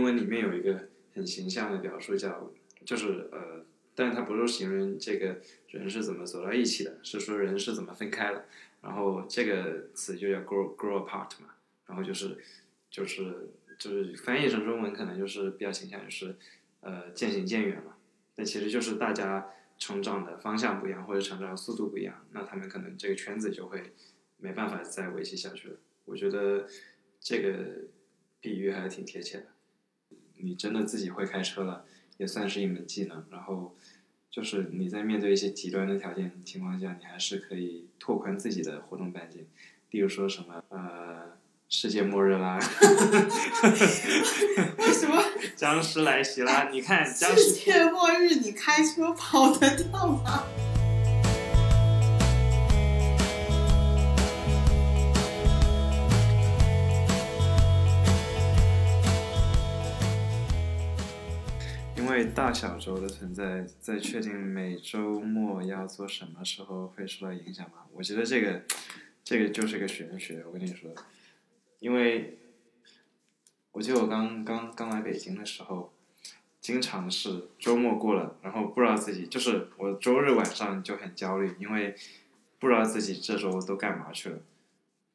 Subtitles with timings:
[0.00, 2.50] 因为里面有一个很形象的表述叫，
[2.86, 3.62] 就是呃，
[3.94, 5.36] 但是它不是形容这个
[5.68, 8.46] 人是怎么走到一起的，是说人是怎么分开的。
[8.80, 11.50] 然后这个词就叫 grow grow apart 嘛，
[11.86, 12.38] 然后就是
[12.90, 16.34] 就是就是翻译成中文可能就是比较形象，就是
[16.80, 17.96] 呃渐行渐远嘛，
[18.34, 23.92] 但其实就是大家成长的方向不一样或者成长的速度不一样，那他们可能这个圈子就会
[24.38, 25.76] 没办法再维系下去了。
[26.06, 26.66] 我觉得
[27.20, 27.82] 这个
[28.40, 29.46] 比喻还是挺贴切的。
[30.42, 31.84] 你真的自己会开车了，
[32.18, 33.24] 也算是一门技能。
[33.30, 33.74] 然后
[34.30, 39.46] 就是你在面对一些极端的条件情况下，你还是可以拓宽自己的活动半径。
[39.90, 41.32] 例如说什么呃，
[41.68, 42.58] 世界末日啦，
[44.78, 45.22] 为什么
[45.56, 46.68] 僵尸来袭啦？
[46.70, 50.44] 你看僵世，界末日你开车跑得掉吗？
[62.30, 67.84] 大小周的存在，在确定每周末要做什么时候会受到影响吗？
[67.92, 68.62] 我觉得这个，
[69.24, 70.44] 这个就是个玄学。
[70.46, 70.90] 我跟你说，
[71.80, 72.38] 因为
[73.72, 75.92] 我记得我刚刚刚来北京的时候，
[76.60, 81.96] 经常是周末过了，然后不知道自己就是我周日晚上就很焦虑，因为
[82.58, 84.38] 不知道自己这周都干嘛去了。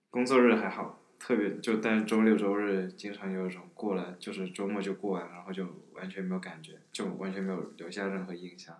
[0.09, 8.79] 工作日还好，特别就但是周六周日经常有一种过了，就是周末就过完，然后就完全没有感觉，就完全没有留下任何印象，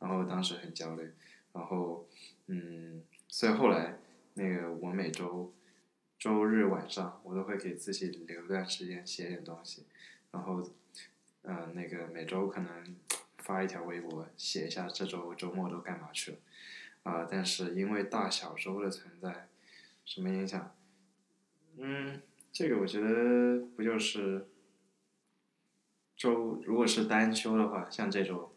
[0.00, 1.12] 然后当时很焦虑，
[1.52, 2.08] 然后
[2.46, 3.98] 嗯，所以后来
[4.34, 5.52] 那个我每周
[6.18, 9.84] 周日晚上我都会给自己留一段时间写点东西，
[10.32, 10.68] 然后
[11.42, 12.96] 嗯、那个每周可能
[13.38, 16.38] 发一条微博，写一下这周周末都干嘛去了，
[17.04, 19.48] 啊、但是因为大小周的存在，
[20.04, 20.74] 什么影响？
[21.80, 22.20] 嗯，
[22.52, 24.48] 这个我觉得不就是
[26.16, 28.52] 周如果是单休的话，像这周，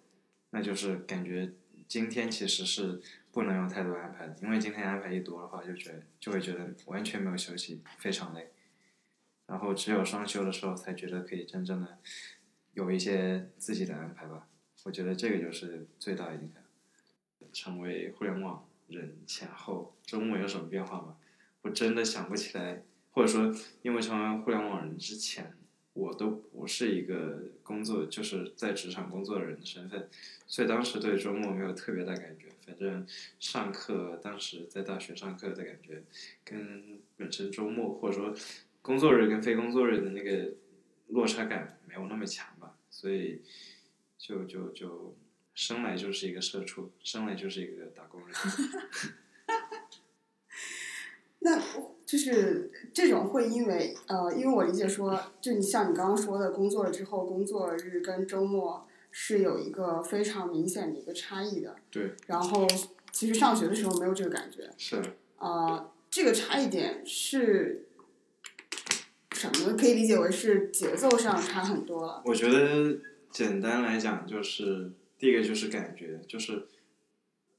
[0.50, 1.54] 那就是感觉
[1.88, 3.00] 今天其实是
[3.32, 8.52] 不能有太多安排的，因为今天安排一多的话，就觉得就会觉得完全没有休息，非常累。
[9.46, 12.00] 然后只有双休的时候，才觉得可以真正的
[12.74, 14.48] 有一些自己的安排吧。
[14.84, 16.64] 我觉得这个就是最大的影响。
[17.54, 21.18] 成为互联网人前后，周末有什么变化吗？
[21.64, 22.81] 我真的想不起来，
[23.12, 25.54] 或者说，因为成为互联网人之前，
[25.94, 30.10] 我都不是一个工作就是在职场工作的人的身份，
[30.48, 32.48] 所以当时对周末没有特别大感觉。
[32.66, 33.06] 反正
[33.40, 36.04] 上课，当时在大学上课的感觉，
[36.46, 38.34] 跟本身周末或者说
[38.82, 40.54] 工作日跟非工作日的那个
[41.10, 43.42] 落差感没有那么强吧，所以
[44.18, 45.14] 就就就
[45.54, 48.30] 生来就是一个社畜，生来就是一个打工人。
[51.40, 51.60] 那
[52.12, 61.74] 就是这种会因为呃，因为我理解说，就你像你刚刚说的，工作了之后，工作日跟周末是有一个非常明显的一个差异的。
[61.90, 62.68] 对，然后
[63.14, 65.02] 其实上学的时候没有这个感觉，是。
[65.38, 67.88] 呃，这个差异点是
[69.32, 69.78] 什么？
[69.78, 72.22] 可以理解为是节奏上差很多了。
[72.26, 73.00] 我觉得
[73.30, 76.68] 简单来讲，就是第一个就是感觉，就是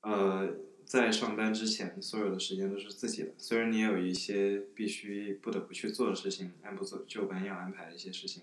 [0.03, 0.47] 呃，
[0.92, 3.32] 在上班之前，所有的时间都是自己的。
[3.38, 8.42] 虽然你也有一些必须不得不去做的事情，按部就班要安排的一些事情，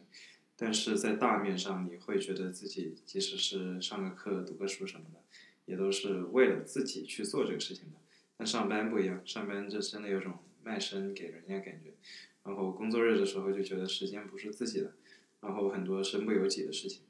[0.56, 5.22] 但是在大面上，你会觉得自己即使是上个课、读个书什么的，
[5.66, 8.00] 也都是为了自己去做这个事情的。
[8.36, 11.94] 但上班不一样，上班这真的有种卖身给人家感觉。
[12.44, 14.96] 然后工作日的时候就觉得时间不是自己的，
[15.42, 17.04] 然后很多身不由己的事情，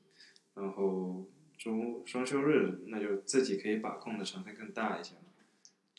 [0.55, 1.25] 然后
[1.57, 5.13] 周双休日那就自己可以把控的成分更大一些。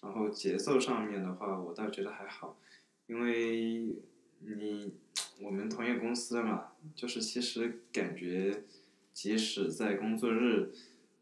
[0.00, 2.58] 然后节奏上面的话，我倒觉得还好，
[3.06, 3.94] 因为
[4.40, 4.94] 你
[5.40, 8.64] 我们同一个公司嘛，就是其实感觉
[9.12, 10.72] 即使在工作日，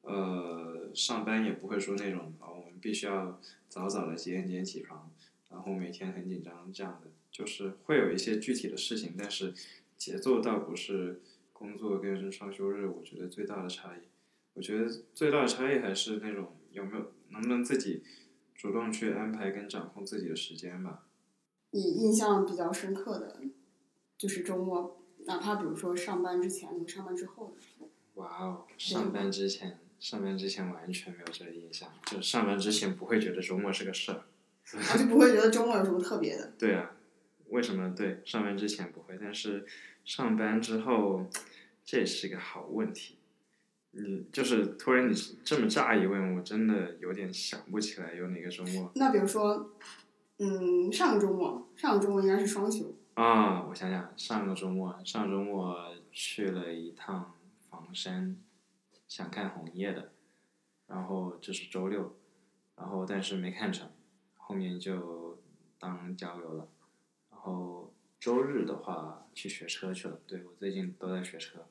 [0.03, 5.11] 呃，上班也不会说那种啊、我们必须要早早的几点几点起床，
[5.51, 7.11] 然后每天很紧张这样的。
[7.31, 9.55] 就是会有一些具体的事情，但是
[9.97, 11.21] 节奏倒不是
[11.53, 14.01] 工作跟双休日，我觉得最大的差异。
[14.55, 18.03] 我觉得最大的差异还是那种有没有能不能自己
[18.59, 21.05] 主动去安排跟掌控自己的时间吧。
[21.71, 23.41] 你印象比较深刻的，
[24.17, 27.87] 就是周末，哪怕比如说上班之前和上班之后的。
[28.15, 28.67] 哇哦！
[28.77, 34.25] 上班之前，上班之前完全没有这个印象，就上班之前不会觉得周末是个事儿。
[34.75, 36.53] 我就不会觉得周末有什么特别的。
[36.59, 36.97] 对啊，
[37.51, 39.65] 为什么对上班之前不会，但是
[40.05, 41.31] 上班之后，
[41.85, 43.18] 这也是一个好问题。
[44.01, 45.15] 你就是突然你
[45.45, 49.73] 这么乍一问，我真的有点想不起来有哪个周末那比如说，
[50.39, 52.95] 嗯，上个周末，上个周末应该是双休。
[53.15, 53.65] 啊。
[53.69, 55.77] 我想想，上个周末，上周末
[56.13, 57.35] 去了一趟
[57.69, 58.37] 房山，
[59.09, 60.13] 想看红叶的，
[60.87, 62.17] 然后这是周六，
[62.77, 63.91] 然后但是没看成，
[64.37, 65.39] 后面就
[65.79, 66.69] 当郊游了。
[67.31, 71.67] 然后周日的话去学车去了，对我最近都在学车，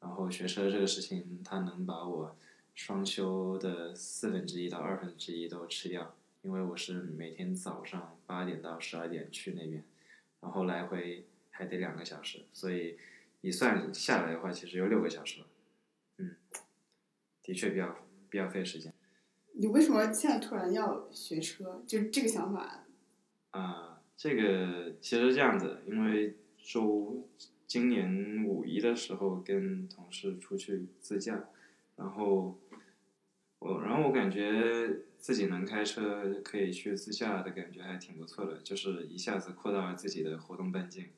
[0.00, 2.36] 然后学车这个事情，它能把我
[2.74, 9.84] 双休的四分之一到二分之一都吃掉，因为我是每天早上八点到十二点去那边，
[10.40, 12.96] 然后来回还得两个小时，所以
[13.42, 15.46] 一算下来的话，其实有六个小时了，
[16.18, 16.36] 嗯，
[17.42, 17.96] 的确比较
[18.28, 18.92] 比较费时间。
[19.52, 21.82] 你为什么现在突然要学车？
[21.86, 22.86] 就这个想法，
[23.50, 27.28] 啊，这个其实这样子，因为周
[27.70, 31.44] 今年五一的时候跟同事出去自驾，
[31.94, 32.58] 然后
[33.60, 34.90] 我然后我感觉
[35.20, 41.10] 自己能开车可以去自驾的感觉还挺不错的，就是一下子扩大了自己的活动半径，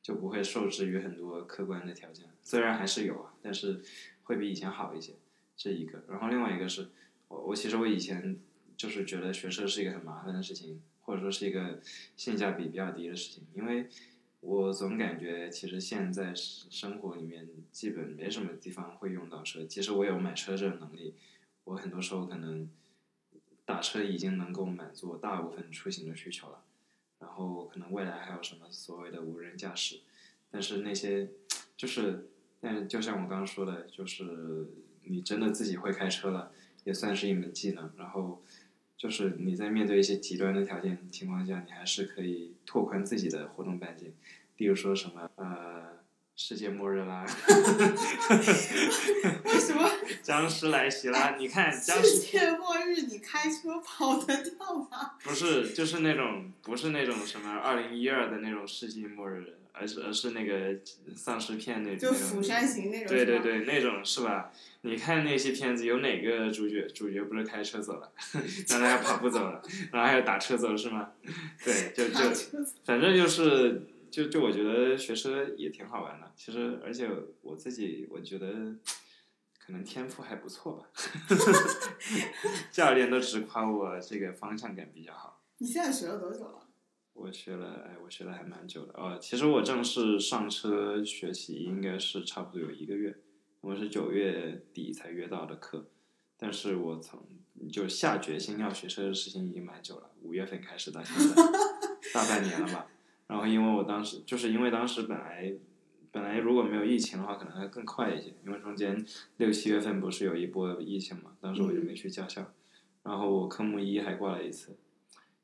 [0.00, 3.82] 就不会受制于很多客观的条件，虽然还是有啊，但是
[4.22, 5.14] 会比以前好一些，
[5.56, 6.04] 这一个。
[6.08, 6.86] 然后另外一个是
[7.26, 8.38] 我我其实我以前
[8.76, 11.80] 就是觉得学车是一个很麻烦的事情，或者说是一个
[12.14, 13.88] 性价比比较低的事情，因为
[14.40, 19.64] 我总感觉其实现在生活里面基本没什么地方会用到车。
[19.66, 21.14] 其实我有买车这个能力，
[21.64, 22.68] 我很多时候可能
[23.64, 26.64] 打车已经能够满足我大部分出行的需求了。
[27.18, 30.00] 然后可能未来还有什么所谓的无人驾驶，
[30.50, 31.28] 但是那些
[31.76, 34.66] 就是，但是就像我刚刚说的，就是
[35.04, 36.50] 你真的自己会开车了，
[36.84, 37.92] 也算是一门技能。
[37.98, 38.42] 然后
[39.00, 44.12] 就是你在面对一些极端的条件情况下，你还是可以拓宽自己的活动半径。
[44.58, 45.96] 例如说什么呃，
[46.36, 47.24] 世界末日啦，
[49.44, 49.90] 为什么
[50.22, 55.12] 僵尸来袭啦，你看 僵世界末日你开车跑得掉吗？
[55.24, 60.78] 不是就是那种不是那种什么二零一二的那种世纪末日，而是而是那个
[61.14, 64.52] 丧尸片那种釜山行那种对对对，那种是吧？
[64.82, 68.12] 你看那些片子，有哪个主角主角不是开车走了，
[68.68, 69.62] 然后还跑步走了，
[69.92, 71.12] 然后还要打车走是吗？
[71.64, 77.08] 对，就就反正就是就就我觉得学车也挺好玩的，其实而且
[77.42, 78.48] 我自己我觉得
[79.64, 80.86] 可能天赋还不错吧，
[82.72, 85.42] 教练都直夸我这个方向感比较好。
[85.58, 86.66] 你现在学了多久了？
[87.14, 88.94] 我学了，哎，我学了还蛮久的。
[88.94, 93.14] 呃，其实我正式上车学习应该是差不多有一个月，
[93.60, 95.86] 我是九月底才约到的课，
[96.38, 97.22] 但是我从
[97.70, 101.42] 就下决心要学车的事情已经蛮久了，五月份开始到现在，
[102.14, 102.86] 大半年了吧。
[103.26, 105.52] 然后因为我当时就是因为当时本来
[106.10, 109.04] 本来如果没有疫情的话，可能还更快一些，因为中间
[109.36, 112.50] 六七月份不是有一波疫情嘛，当时我就没去驾校，
[113.02, 114.76] 然后我科目一还挂了一次。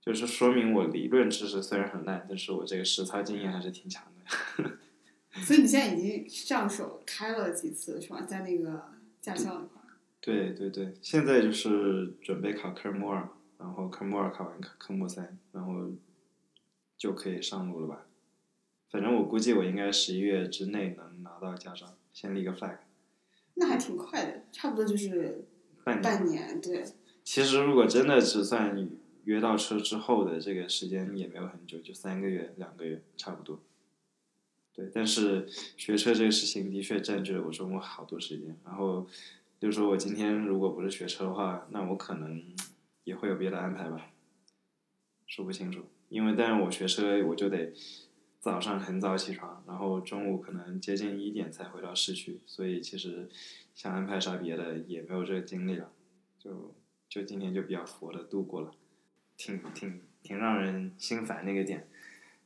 [0.06, 4.78] 就是说明我理论知识虽然很烂，但是我这个实操经验还是挺强的。
[5.42, 8.22] 所以你现在已经上手开了几次是吧？
[8.22, 8.84] 在那个
[9.20, 9.98] 驾校那块儿。
[10.20, 15.90] 对对对，现在就是准备考科目二，然后科目二考完科科目三，然后
[16.96, 18.06] 就可以上路了吧？
[18.88, 22.78] 反正我估计我应该十一月之内能拿到驾照，先立个 flag。
[23.54, 25.44] 那还挺快的，差不多就是
[25.82, 26.02] 半年。
[26.02, 26.84] 半年，对。
[27.24, 28.88] 其实如果真的只算
[29.26, 33.60] 约到车之后的这个时间也没有很久，就三个月、两个月差不多。
[34.72, 38.56] 对，但是学车这个事情的确占据了我周末好多时间。
[38.64, 39.04] 然后，
[39.58, 42.40] 比如说我今天如果不是学车的话，那我可能
[43.02, 44.12] 也会有别的安排吧，
[45.26, 45.82] 说不清楚。
[46.08, 47.72] 因为但是我学车，我就得
[48.38, 53.28] 早上很早起床，然后中午可能接近一点才回到市区，所以其实
[53.74, 55.90] 想安排啥别的也没有这个精力了，
[56.38, 56.72] 就
[57.08, 58.70] 就今天就比较佛的度过了。
[59.36, 61.86] 挺挺挺让人心烦那个点，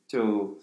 [0.07, 0.61] 就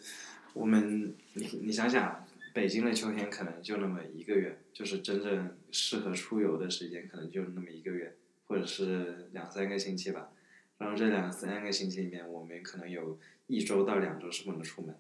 [0.54, 8.16] 我们你你想想，北京的秋天可能就那么一个月，就是真正适合出游的时间可能就那么一个月，
[8.48, 10.32] 或者是两三个星期吧。
[10.78, 13.18] 然后这两三个星期里面，我们可能有
[13.48, 15.00] 一周到两周是不能出门的，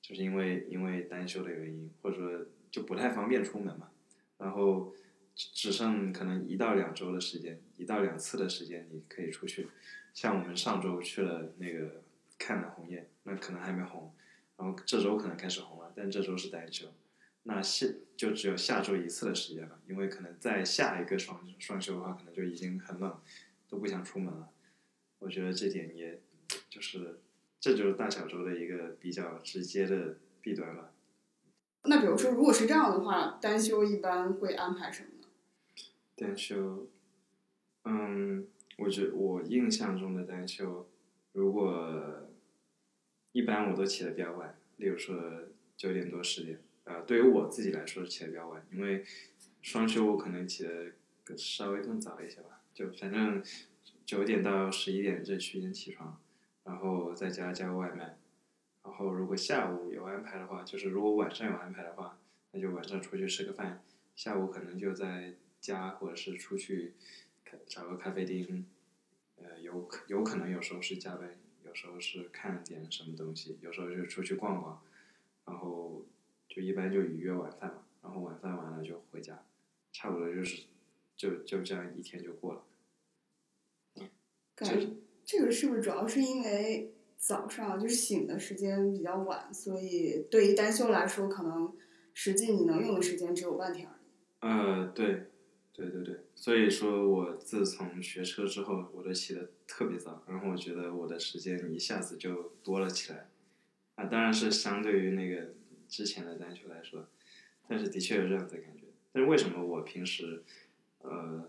[0.00, 3.90] 就是因为因为单休的原因，或者说就不太方便出门嘛。
[4.38, 4.94] 然后
[5.34, 9.68] 只剩可能一到两周的时间，一到两次的时间你可以出去。
[10.14, 12.02] 像我们上周去了那个
[12.38, 14.14] 看了红叶，那可能还没红，
[14.56, 16.86] 然后这周可能开始红了，但这周是单休，
[17.42, 23.20] 那下就只有下周一次的时间了，因为可能在下一个双双休的话，可能就已经很冷，
[23.68, 24.48] 都不想出门了。
[25.18, 26.20] 我觉得这点也
[26.68, 27.18] 就是
[27.58, 30.92] 这就是大小周的一个比较直接的弊端吧。
[31.84, 35.28] 那比如说，如果是这样的话，单休一般会安排什么呢？
[36.14, 36.86] 单休，
[37.84, 38.46] 嗯，
[38.78, 40.88] 我觉我印象中的单休，
[41.32, 42.28] 如果
[43.32, 45.16] 一般我都起的比较晚，例如说
[45.76, 49.04] 九点多十点，呃，对于我自己来说起的比较晚，因为
[49.62, 50.92] 双休我可能起的
[51.36, 53.42] 稍微更早一些吧，就反正
[54.04, 56.20] 九点到十一点这区间起床，
[56.64, 58.18] 然后在家叫个外卖，
[58.82, 62.18] 然后如果下午有安排的话，就是如果晚上有安排的话，
[62.52, 63.82] 那就晚上出去吃个饭，
[64.16, 66.94] 下午可能就在家或者是出去
[67.66, 68.66] 找个咖啡厅，
[69.36, 74.80] 呃，有可有可能有时候是加班，有时候是看点什么东西，有时候就出去逛逛，
[75.46, 76.04] 然后
[76.48, 79.44] 就一般就预约晚饭嘛，然后晚饭完了就回家，
[79.92, 80.62] 差不多就是
[81.16, 82.62] 就就这样一天就过了。
[84.54, 84.88] 感觉
[85.24, 91.74] 这个是不是主要是因为早上就是醒的时间比较晚，所以对于单休来说，可能
[92.12, 94.04] 实际你能用的时间只有半天而已。
[94.40, 95.24] 呃，对，
[95.72, 103.30] 对对对，所以说我自从学车之后，我都起得特别早，然后我觉得我的时间一下子就多了起来，
[103.94, 105.54] 啊，当然是相对于那个
[105.88, 107.08] 之前的单休来说，
[107.68, 108.84] 但是的确有这样子的感觉。
[109.12, 110.42] 但是为什么我平时，
[110.98, 111.48] 呃，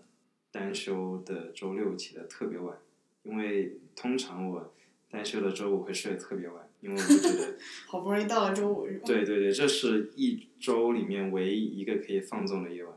[0.51, 2.77] 单休的周六起得特别晚？
[3.24, 4.72] 因为通常我
[5.10, 7.58] 单休的周五会睡得特别晚，因为我觉得。
[7.89, 9.04] 好不容易到了周五是吧？
[9.08, 12.95] 对对对，这是一周里面唯一一个可以放纵的夜晚，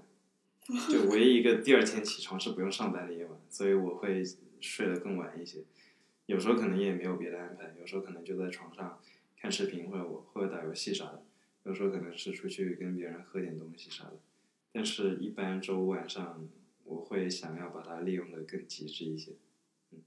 [0.91, 4.23] 就唯一一个第二天起床是不用上班的夜晚，所以我会
[4.61, 5.65] 睡得更晚一些。
[6.27, 9.01] 有时候可能也没有别的安排，有时候可能就在床上
[9.39, 11.23] 看视频或者我或者打游戏啥的，
[11.65, 14.19] 有时候可能是出去跟别人喝点东西啥的。
[14.71, 16.47] 但是，一般周五晚上
[16.85, 19.33] 我会想要把它利用的更极致一些。
[19.93, 20.03] 嗯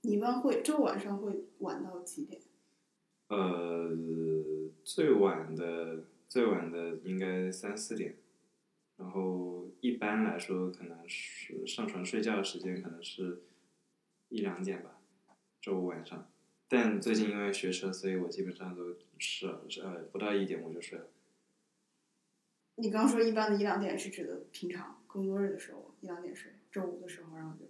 [0.00, 2.40] 你一般会周五晚上会晚到几点？
[3.26, 3.94] 呃，
[4.84, 8.16] 最晚的最晚的应该三四点，
[8.98, 13.42] 然后一般来说可能是上床睡觉的时间可能是
[14.28, 14.98] 一两点吧，
[15.62, 16.28] 周五晚上。
[16.68, 21.06] 但最近因为学车，所以我基本上都是呃不到一点我就睡了。
[22.74, 27.64] 你刚说一般的一两点是指的平常工作日的时候一两点睡，周五的时候然后就。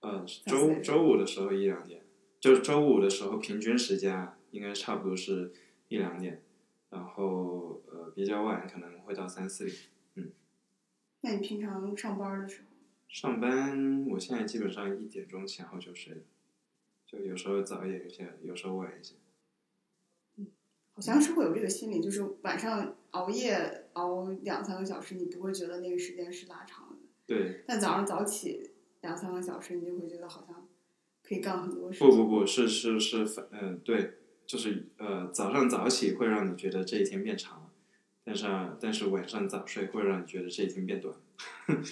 [0.00, 2.02] 嗯，周周五的时候一两点，
[2.40, 5.52] 就是周五的时候平均时间啊，应该差不多是
[5.88, 6.42] 一两点，
[6.90, 9.76] 然后呃比较晚可能会到三四点。
[11.24, 12.66] 那你平常上班的时候？
[13.08, 16.20] 上班我现在基本上一点钟前后就睡了，
[17.06, 19.14] 就有时候早一点有些，有时候晚一些。
[20.92, 26.96] 好像是会有这个心理，就是晚上熬夜熬两三个小时，你不会觉得那个时间是拉长的。
[27.26, 30.68] 对，但早上早起两三个小时，你就会觉得好像
[31.22, 32.18] 可以干很多事不情。
[32.18, 37.63] 不不是是是反嗯对，就是呃早上早起会让你觉得这一天变长了，
[38.24, 41.14] 但是啊但是晚上早睡会让你觉得这一天变短。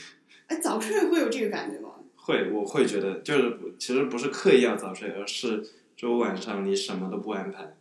[0.48, 1.90] 哎，早睡会有这个感觉吗？
[2.16, 5.62] 会，我会觉得就是不其实不是刻意要早睡，而是
[5.96, 7.76] 周五晚上你什么都不安排，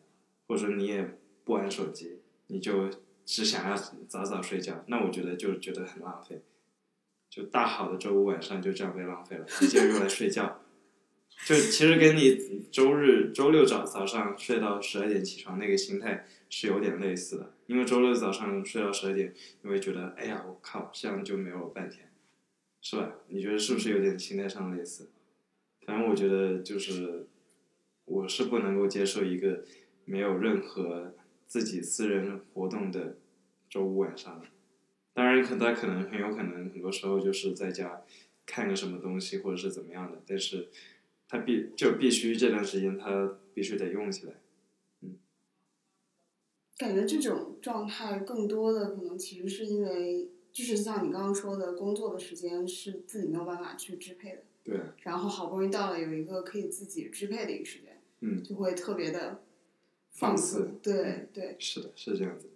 [0.47, 2.89] 或者你也不玩手机，你就
[3.25, 3.75] 只想要
[4.07, 6.41] 早早睡觉，那我觉得就觉得很浪费。
[7.29, 10.61] 就大好的周五晚上就这样被浪费了，直接用来睡觉。
[11.45, 22.11] 就其实跟你周日、周六早早上睡到十二点起床那个心态是有点类似的，因为周六早上睡到十二点，你会觉得哎呀我靠，这样就没有半天，
[22.81, 23.15] 是吧？
[23.29, 25.09] 你觉得是不是有点心态上类似？
[25.85, 27.25] 反正我觉得就是，
[28.03, 29.63] 我是不能够接受一个
[30.03, 31.15] 没有任何
[31.47, 33.15] 自己私人活动的
[33.69, 34.43] 周五晚上。
[35.13, 38.01] 当然，可他可能很有可能很多时候就是在家
[38.45, 40.67] 看个什么东西或者是怎么样的，但是
[41.29, 44.33] 他必就必须这段时间他必须得用起来。
[46.81, 59.43] 感觉这种状态更多的可能其实是因为，就是像你刚刚说的，工作的时间是自己没有办法去支配的，对，然后好不容易到了有一个可以自己支配的一个时间，嗯，就会特别的
[60.09, 60.71] 放肆肆。
[60.81, 62.49] 对对，是的，是这样子。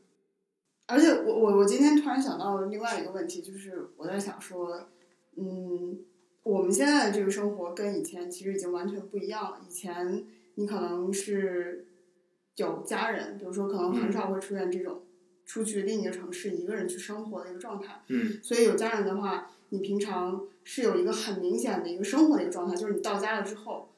[0.87, 4.89] 而且我我我今天突然想到另外一个问题，就是我在想说，
[5.35, 5.99] 嗯，
[6.41, 9.61] 我们现在的这个生活跟以前其实已经完全不一样了。
[9.67, 11.85] 以前你可能是
[12.57, 15.01] 有家人，比如说可能很少会出现这种
[15.45, 18.01] 出去另一个城市一个人去生活的一个状态。
[18.07, 23.89] 嗯所以有家人的话，你平常是有一个很明显的一个生活的一个状态，就是你到家了之后，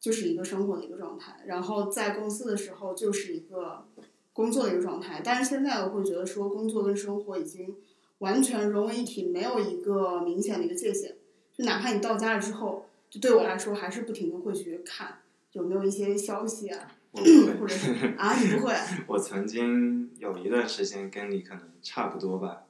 [0.00, 3.84] 就是一个生活的一个状态，然后在公司的时候就是一个
[4.32, 5.20] 工作的一个状态。
[5.24, 7.76] 但是现在我会觉得说，工作跟生活已经
[8.18, 11.16] 完全融为一体，没有一个明显的一个界限。
[11.56, 15.18] 就哪怕你到家了之后，就对我来说，还是不停的会去看
[15.52, 17.74] 有没有一些消息啊，我不会。
[18.16, 18.74] 啊，你不会，
[19.06, 22.64] 我曾经有一段时间跟你可能差不多吧，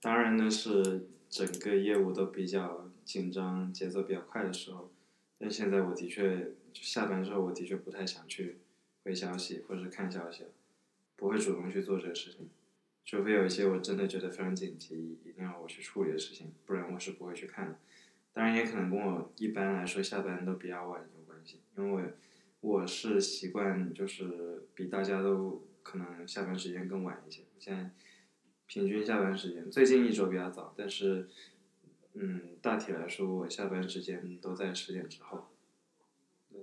[0.00, 4.90] 当然呢是整个业务都比较紧张、节奏比较快的时候，
[5.38, 8.58] 但现在我的确下班之后，我的确不太想去
[9.04, 10.48] 回消息或者是看消息了，
[11.16, 12.48] 不会主动去做这个事情。
[13.04, 17.76] 除非有一些我真的觉得非常紧急，一定要我去处理的事情，不然我是不会去看的。
[18.32, 22.00] 当然也可能跟我一般来说下班都比较晚有关系，因为我
[22.60, 27.42] 我是习惯就是比大家都可能下班时间更晚一些。
[27.58, 27.90] 现在
[28.66, 31.28] 平均下班时间最近一周比较早，但是
[32.14, 35.46] 嗯，大体来说我下班时间都在十点之后。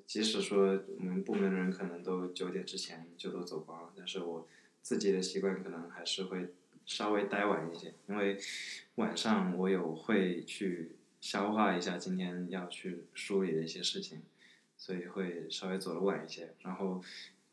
[0.06, 4.48] 即使说我们部门的人可能都九点之前就都走光了，但是我
[4.82, 6.54] 自己的习惯可能还是会
[6.86, 8.38] 稍微待晚一些，因为
[8.96, 14.22] 晚上我有会去消化一下今天要去梳理的一些事情，
[14.78, 16.54] 所以会稍微走的晚一些。
[16.62, 17.02] 然后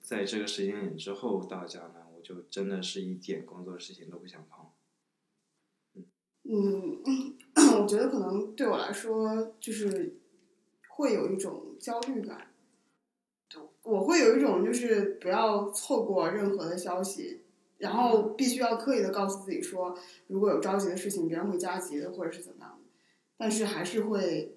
[0.01, 4.67] 在这个时间点之后到家呢，我就真的是一点工作事情都不想碰。
[6.47, 7.03] 嗯，
[7.81, 10.15] 我觉得可能对我来说就是
[10.91, 12.49] 会有一种焦虑感，
[13.83, 17.41] 我会有一种就是不要错过任何的消息，
[17.79, 22.91] 然后必须要刻意的告诉自己说，如果有着急的事情，别人会加急的，或者是怎么样的，
[23.39, 24.55] 但是还是会，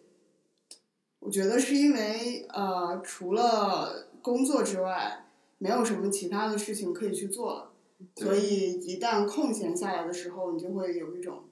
[1.28, 5.26] 我觉得是因为呃，除了工作之外，
[5.58, 7.72] 没有什么其他的事情可以去做了，
[8.16, 11.44] 所以一旦空闲下来的时候，你就会有一种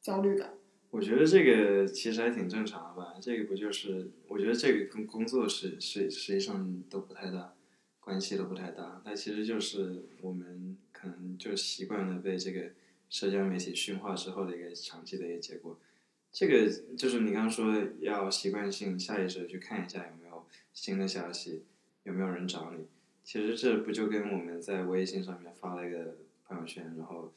[0.00, 0.54] 焦虑感。
[0.88, 7.52] 我觉得这个其实还挺正常的吧，这个不就是，我觉得这个跟工作是是实际上都不太大
[8.00, 9.02] 关系，都不太大。
[9.04, 12.70] 它其实就是我们可能就习惯了被这个
[13.10, 15.78] 社交媒体驯化之后的一个长期的一个结果。
[16.32, 21.64] 这个就是你刚刚说要习惯性下意识的去看一下有没有新的消息，
[22.04, 22.86] 有没有人找你。
[23.24, 26.16] 其实这不就跟我们在微信上面发了一个
[26.46, 27.32] 朋友圈，然后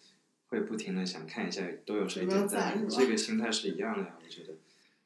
[0.48, 4.18] 会不停的想看一下都有谁点赞这个心态是一样的呀。
[4.24, 4.54] 我觉得，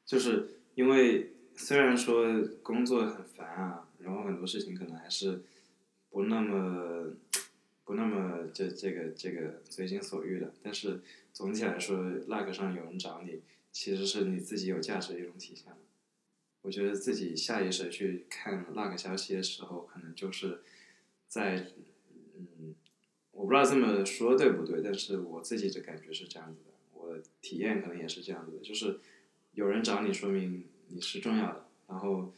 [0.04, 5.42] 就是因为虽然说工作很烦啊，然后很多事情可能还是
[6.10, 7.12] 不那么
[7.84, 11.00] 不那么这这个这个随心所欲的，但是
[11.32, 13.40] 总体来说，luck 上有人找你，
[13.78, 15.70] 其实是你自己有价值的一种体现。
[16.62, 20.62] 我觉得自己下意识去看那个消息的时候，可能就是
[21.28, 21.72] 在
[22.38, 22.74] 嗯，
[23.32, 28.98] 我不知道这么说对不对，但是我自己的感觉是这样子的，我体验可能也是这样子的，就是
[29.52, 31.68] 有人找你，说明你是重要的。
[31.86, 32.32] 然后，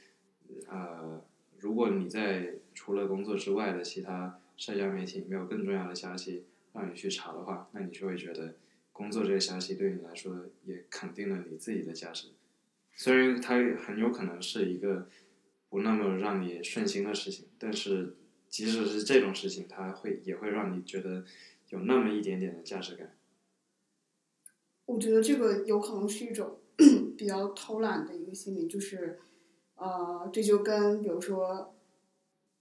[0.66, 1.24] 呃，
[1.60, 8.56] 如果你在除了工作之外的其他社交媒体没有更重要的消息让你去查的话，那你就会觉得
[8.98, 12.30] 工作这个消息对你来说也肯定了你自己的价值。
[12.96, 15.08] 虽然它很有可能是一个
[15.68, 18.16] 不那么让你顺心的事情，但是
[18.48, 21.24] 即使是这种事情，它会也会让你觉得
[21.68, 23.14] 有那么一点点的价值感。
[24.86, 26.58] 我觉得这个有可能是一种
[27.16, 29.20] 比较偷懒的一个心理，就是，
[29.76, 31.72] 呃，这就跟比如说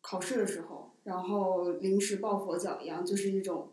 [0.02, 3.72] 考试的时候，然后临时抱佛脚一样，就是一种，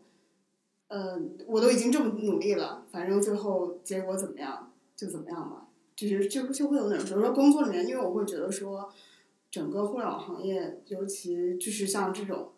[0.87, 8.91] 呃，我都已经这么努力了，反正最后结果怎么样就怎么样吧，就是就就会有那种，比如说工作里面，因为我会觉得说，
[9.49, 12.51] 整个互联网行业，尤其就是像这种。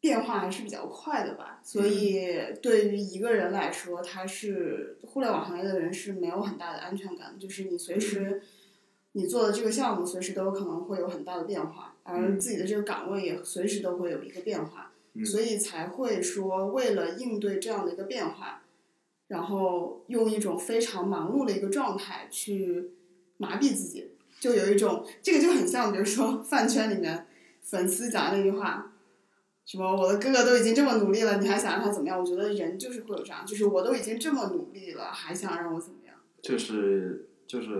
[0.00, 2.24] 变化还是比较快的吧，所以
[2.62, 8.40] 对于一个人来说，他是互联网行业的人是没有很大的安全感，就是你随时
[9.10, 18.62] 你做的这个项目随时都有可能会有很大的变化，而自己的这个岗位也随时都会有一个变化，嗯所以才会说为了应对这样的一个变化，
[19.26, 22.90] 然后用一种非常忙碌的一个状态去
[23.36, 27.26] 麻痹自己，就有一种这个就很像，比如说饭圈里面
[27.62, 28.92] 粉丝讲的那句话。
[29.70, 29.84] 什么？
[29.94, 32.18] 我的哥哥都已经这么努力了，你还想让他怎么样？
[32.18, 36.16] 我觉得人就是会有这样，就是我都已经这么努力了，还想让我怎么样？
[36.40, 37.78] 就是就是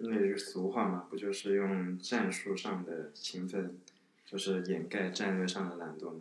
[0.00, 3.78] 那句俗话嘛，不就是用战术上的勤奋，
[4.26, 6.20] 就是掩盖战略上的懒惰吗？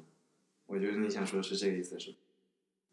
[0.69, 2.13] 我觉得你想说的是这个意思是？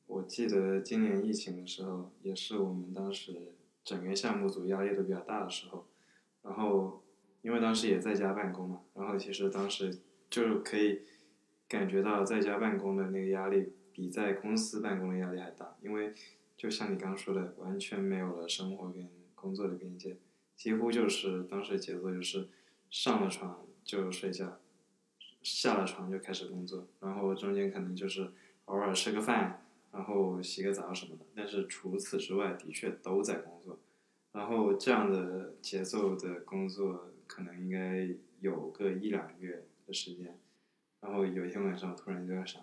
[0.07, 3.53] 我记得今年疫情的时候，也是我们当时
[3.85, 5.87] 整个项目组压力都比较大的时候，
[6.43, 7.03] 然后
[7.43, 9.99] 因为当时也在家办公嘛，然后其实当时
[10.31, 11.03] 就可以
[11.69, 16.15] 感觉到在家办公的那个压力比在公司办公的压力还大，因为
[16.57, 20.17] 就像你刚刚说的，完全没有了生活跟工作的边界，
[20.57, 22.49] 几乎就是当时节奏就是
[22.89, 24.59] 上了床就睡觉，
[25.47, 28.33] 下了床就开始工作，然后中间可能就是
[28.65, 33.79] 偶尔吃个饭，然后洗个澡什么的，但是除此之外，的确都在工作。
[34.33, 38.09] 然后这样的节奏的工作，可能应该
[38.41, 40.37] 有个一两个月的时间。
[41.01, 42.61] 然后有一天晚上突然就在想，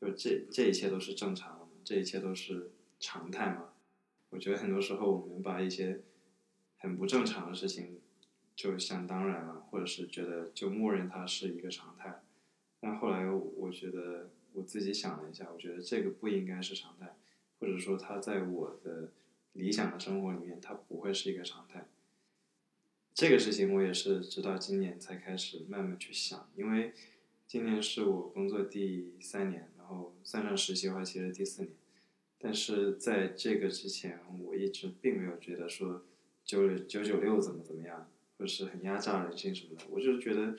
[0.00, 1.66] 就这这一切都是正常的？
[1.84, 3.68] 这一切都是常态吗？
[4.30, 6.02] 我觉得很多时候我们把一些
[6.78, 8.00] 很不正常的事情
[8.58, 12.24] 就想当然了，或者是觉得就默认它是一个常态。
[12.80, 17.14] 但后来我觉得，我自己想了一下，我觉得这个不应该是常态，
[17.60, 19.12] 或者说它在我的
[19.52, 21.86] 理想的生活里面，它不会是一个常态。
[23.14, 26.92] 这个事情我也是直到今年才开始慢慢去想，因为
[27.46, 31.72] 今年是我工作第三年，然后算上实习的话，其实第四年。
[32.40, 36.02] 但是在这个之前，我一直并没有觉得说
[36.44, 39.84] 九九九六怎么怎么样，或者是很压榨人性什么的。
[39.90, 40.56] 我就觉得，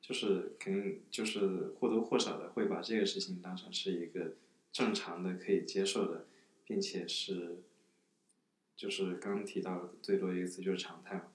[0.00, 4.34] 就是肯定就是或多或少的会把这个事情当成是一个
[4.70, 6.26] 正常的、可以接受的，
[6.64, 7.62] 并且是
[8.76, 11.28] 就是刚提到最多一个词就是常态嘛。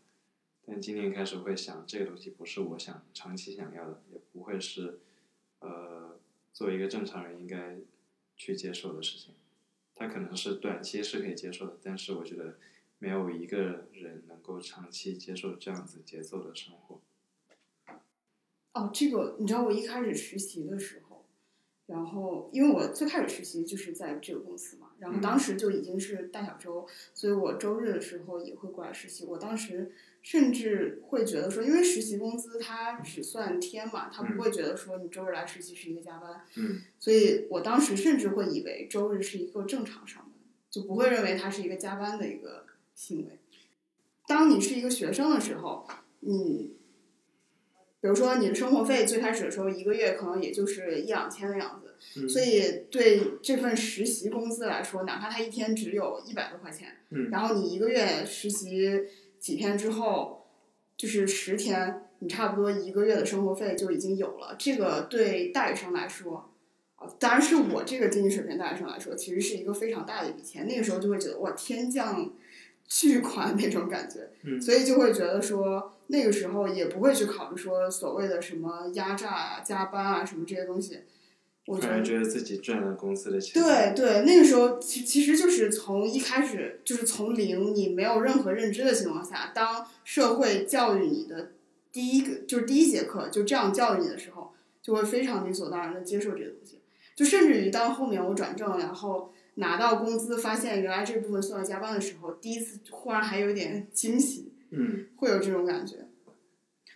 [0.65, 4.99] 但今年开始会想，这个东西不是我想长期想要的，也不会是
[5.59, 6.19] 呃
[6.51, 7.77] 作为一个正常人应该
[8.35, 9.33] 去接受的事情。
[9.95, 12.59] 它可能是短期是可以接受的，但是我觉得
[12.99, 17.01] 没有一个人能够长期接受这样子节奏的生活。
[18.73, 21.25] 哦，这个你知道，我一开始实习的时候，
[21.87, 29.25] 然后因为我最开始实习就是在这个公司嘛，然后当时就已经是大小周，所以我周日的时候也会过来实习。
[29.25, 40.33] 我当时甚至会觉得说，因为实习工资它只算天嘛，他不会觉得说你周日来实习是一个加班，嗯所以我当时甚至会以为周日是一个正常上班，
[40.69, 42.66] 就不会认为它是一个加班的一个
[42.97, 43.39] 行为。
[44.27, 45.87] 当你是一个学生的时候，
[46.21, 46.75] 你
[48.01, 59.05] 比如说你的生活费最开始的时候一个月可能也就是一两千的样子，嗯所以对这份实习工资来说，哪怕他一天只有一百多块钱，嗯然后你一个月实习
[59.39, 60.47] 几天之后，
[60.97, 64.55] 就是十天，你差不多一个月的生活费就已经有了。
[64.57, 66.51] 这个对大学生来说，
[66.95, 70.67] 啊，当然是我这个经济水平大学生来说，其实是一个非常大的一笔钱。
[70.67, 72.31] 那个时候就会觉得哇，天降
[72.87, 80.99] 巨款那种感觉，嗯所以就会觉得说，那个时候也不会去考虑说所谓的什么压榨啊、加班啊什么这些东西。
[81.65, 83.61] 我觉得觉得自己赚了公司的钱。
[83.61, 91.51] 对对，那个时候其其实就是从一开始就是从零，你没有任何认知的情况下，当社会教育你的
[91.91, 96.79] 第一个就是第一节课就这样教育你的时候，就会非常理所当然的接受这个东西，
[97.17, 106.07] 就甚至于当后面我转正，然后拿到工资，发现原来这部分算到加班的时候，第一次忽然还有点惊喜，嗯，会有这种感觉。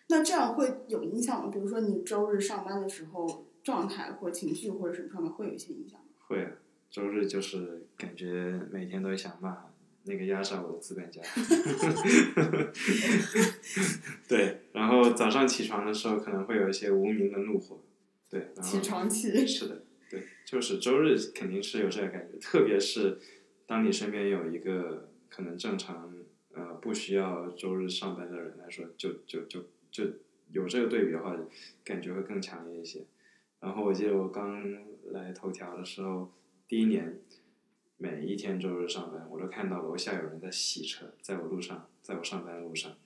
[0.07, 1.49] 那这样会有影响吗？
[1.51, 6.05] 比如说你周日上班的时候，状态或情绪或者什么上面会有一些影响吗？
[6.27, 6.51] 会啊，
[6.89, 9.65] 周日就是感觉每天都想骂
[10.03, 11.21] 那个压榨我的资本家。
[14.27, 17.79] 对，然后早上起床的时候可能会有一些无名的怒火。
[18.29, 19.47] 对，然后起床气。
[19.47, 23.17] 是的，对，就是周日肯定是有这个感觉，特别是
[23.65, 26.13] 当你身边有一个可能正常
[26.53, 30.03] 呃不需要周日上班的人来说，就就就就
[30.51, 31.33] 有这个对比的话，
[31.85, 33.05] 感觉会更强烈一些。
[33.61, 34.61] 然后我记得我刚
[35.11, 36.33] 来头条的时候，
[36.67, 37.21] 第一年
[37.97, 42.97] 每一天周日上班，我都看到楼下有人在洗车，在我路上，在我上班的路上，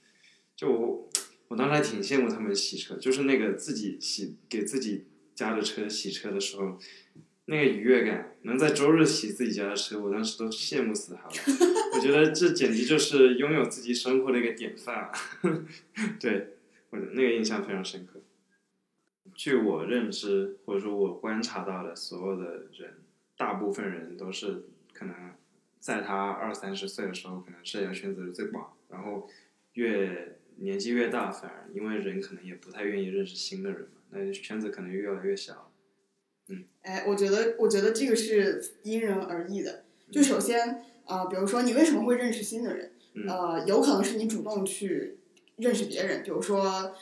[0.56, 1.10] 就我
[1.50, 6.80] 我当时还挺羡慕他们洗车，就是那个自己洗给自己家的车洗车的时候，
[7.46, 11.34] 那个愉悦感，能在周日洗自己家的车，我当时都羡慕死他了。
[11.94, 15.12] 我觉得这简直就是拥有自己生活的一个典范啊！
[16.20, 16.56] 对，
[16.90, 18.22] 我的那个印象非常深刻。
[19.34, 22.96] 据我认知或者说我观察到的所有的人，
[23.36, 25.14] 大部分人都是可能
[25.80, 29.30] 在他二三十岁的时候，可能社交圈子是最广，然后
[29.74, 35.72] 越年纪越大，反而因为人可能也不太愿意认识新的人嘛，那圈子可能越来越小。
[36.48, 39.84] 嗯哎，我觉得，我觉得这个是因人而异的。
[40.12, 42.92] 就首先，呃，比如说你为什么会认识新的人？
[43.14, 45.18] 嗯呃，有可能是你主动去
[45.58, 46.94] 认识别人，比如说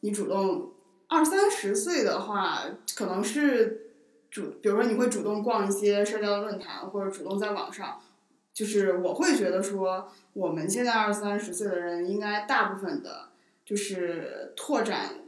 [0.00, 0.72] 你主动
[1.08, 3.90] 二三十岁的话，可能是
[4.30, 8.00] 主，比如说你会主动逛一些社交论坛，或者主动在网上。
[8.54, 13.30] 就是我会觉得说，我们现在二三十岁的人，应该大部分的，
[13.64, 15.21] 就是拓展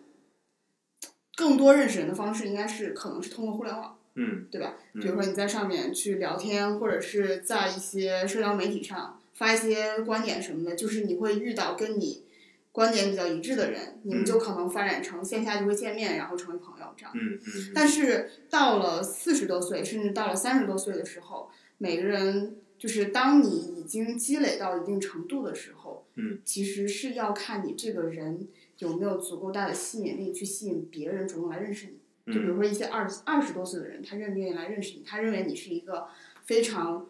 [1.37, 3.97] 更多认识人的方式，应该是可能是通过互联网。
[4.17, 4.77] 嗯对吧？
[4.93, 12.23] 嗯比如说你在上面去聊天，或者是在一些社交媒体上发一些观点什么的，就是你会遇到跟你
[12.71, 17.11] 观点比较一致的人，你们就可能发展成线下就会见面，然后成为朋友这样。
[17.13, 28.47] 嗯嗯但是到了四十多岁，甚至到了三十多岁的时候，每个人就是当你已经积累到一定程度的时候，嗯，其实是要看你这个人
[28.79, 32.33] 有没有足够大的吸引力去吸引别人主动来认识你。
[32.33, 35.05] 就比如嗯说一些二二十多岁的人，他愿不愿意来认识你？
[35.05, 36.07] 他认为你是一个
[36.45, 37.07] 非常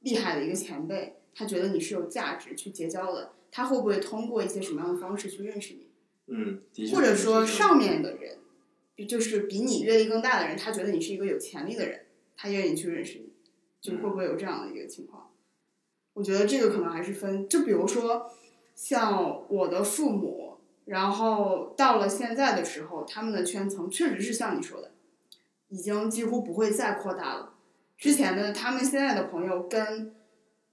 [0.00, 3.32] 厉害的一个前辈，他觉得你是有价值去结交的。
[3.52, 5.86] 他会不会通过一些什么样的方式去认识你？
[6.26, 6.60] 嗯，
[6.92, 8.36] 或者说上面的人，
[9.08, 13.32] 就是比你阅历更大的人，他觉得你是一个有潜力的人，他愿意去认识你，
[13.80, 15.30] 就会不会有这样的一个情况？
[16.14, 18.30] 我觉得这个可能还是分，就比如说
[18.74, 20.45] 像我的父母，
[20.86, 24.92] 然后到了现在的时候，他们的圈层确实是像你说的，
[25.68, 27.52] 已经几乎不会再扩大了。
[27.98, 30.14] 之前的他们现在的朋友跟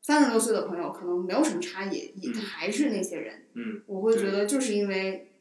[0.02, 3.45] 三十多岁的朋友可能没有什么差异，也嗯还是那些人。
[3.54, 5.32] 嗯，我会觉得就是因为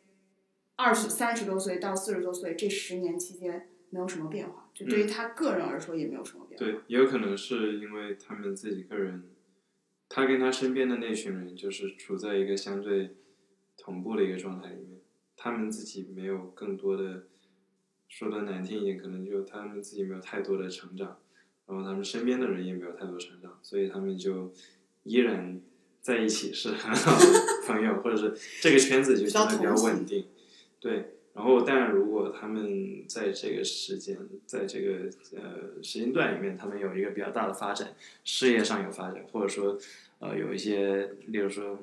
[0.76, 6.64] 二十三十多岁到四十多岁这十年期间没有什么变化，就对于他个人而说也没有什么变化。
[6.64, 9.24] 对，也有可能是因为他们自己个人，
[10.08, 13.16] 他跟他身边的那群人就是处在一个相对
[13.82, 15.00] 同步的一个状态里面，
[15.36, 17.24] 他们自己没有更多的，
[18.08, 21.18] 说的难听一点，可能就他们自己没有太多的成长，
[21.66, 24.52] 然后他们身边的人也没有太多成长，所以他们就
[25.02, 25.60] 依然
[26.00, 27.26] 在一起是很好的
[27.66, 30.26] 朋友，或者是这个圈子就相对比较稳定，
[30.78, 31.16] 对。
[31.34, 39.78] 然后，但，如果他们在这个时间，在这个呃时间段里面，他们有一个比较大的发展，事业上有发展，或者说
[40.18, 41.78] 呃有一些，例如说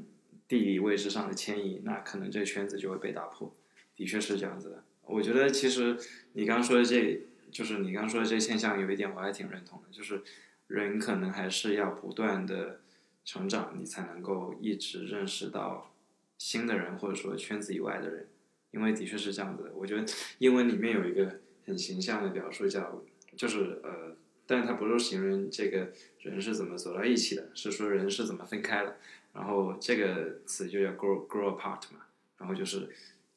[0.50, 3.56] 地理位置上的迁移，那可能这圈子就会被打破。
[3.96, 4.84] 的确是这样子的。
[5.04, 5.98] 我觉得其实
[6.34, 10.22] 你刚刚说的这，就是你刚刚说的这现象，有一点我还挺认同的，就是
[10.68, 12.82] 人可能还是要不断的
[13.24, 15.94] 成长，你才能够一直认识到
[16.38, 18.28] 新的人，或者说圈子以外的人。
[18.72, 20.06] 因为的确是这样子的，我觉得
[20.38, 23.04] 英文里面有一个很形象的表述叫，
[23.36, 28.98] 就是呃，但是它不是形容这个人是怎么走到一起的，是说人是怎么分开的。
[29.40, 32.02] 然后这个词就叫 grow grow apart 嘛，
[32.38, 32.90] 然后就是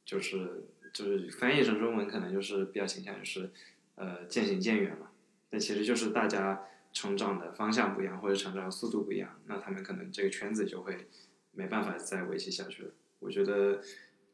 [0.05, 3.49] 就是就是翻译成中文可能就是比较倾向于是
[3.95, 5.12] 呃渐行渐远嘛，
[5.49, 11.07] 但其实就是大家成长的方向不一样，或者成长速度不一样，那他们可能这个圈子就会
[11.53, 12.91] 没办法再维系下去了。
[13.21, 13.81] 我觉得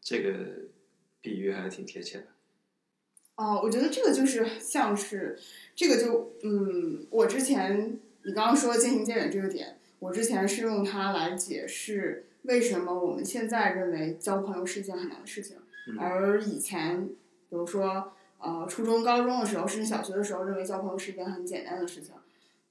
[0.00, 0.70] 这个
[1.20, 2.28] 比喻还是挺贴切的。
[3.36, 5.38] 哦，我觉得这个就是像是
[5.76, 15.56] 这个就嗯，我之前你刚刚说渐行渐远这个点，我之前是用它来解释为什么我们现在认为交朋友是一件很难的事情，
[15.88, 17.06] 嗯而以前
[17.50, 22.14] 比如说呃初中、高中的时候，甚至小学的时候，认为交朋友是一件很简单的事情。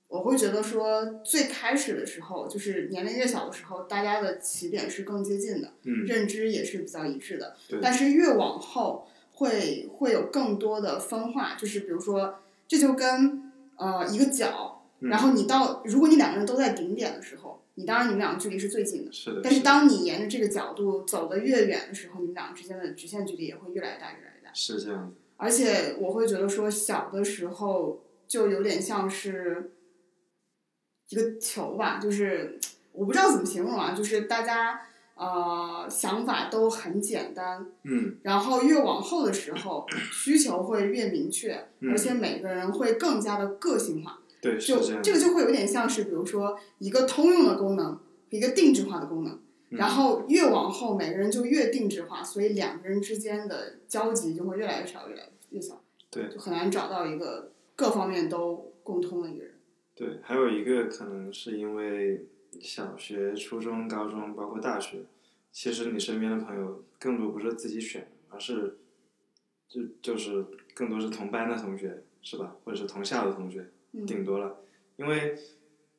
[0.07, 7.57] 我会觉得说，最开始的时候，就是年龄越小的时候，大家的起点是更接近的，嗯，认知也是比较一致的。
[7.81, 19.41] 但是越往后会会有更多的分化，就是比如说，这就跟呃一个角，嗯然后你到如果你两个人都在顶点的时候，你当然你们俩距离是最近的，是的。
[19.43, 24.53] 但是当你沿着这个角度走得越远的时候，你们俩之间的直线距离也会越来越大，越来越大。
[24.53, 29.71] 是这样子，而且我会觉得说，小的时候就有点像是
[31.09, 32.59] 一个球吧，就是
[32.93, 34.81] 我不知道怎么形容啊，就是大家
[35.15, 44.19] 呃想法都很简单，嗯然后越往后的时候，需求会越明确，嗯而且每个人会更加的个性化。
[44.41, 49.33] 对，是就这个就会有点像是，比如说一个通用的功能一个定制化的功能，
[49.69, 59.53] 嗯然后越往后每个人就越定制化，所以两个人之间的交集就会越来越少，越来越少，对就很难找到一个各方面都共通的一个人。
[59.95, 62.27] 对，还有一个可能是因为
[62.61, 64.99] 小学、初中、高中，包括大学，
[65.51, 68.77] 其实你身边的朋友更多不是自己选，而是
[69.67, 70.45] 就就是
[70.75, 72.55] 更多是同班的同学，是吧？
[72.63, 73.71] 或者是同校的同学，嗯
[74.05, 74.63] 顶多了。
[74.97, 75.37] 因为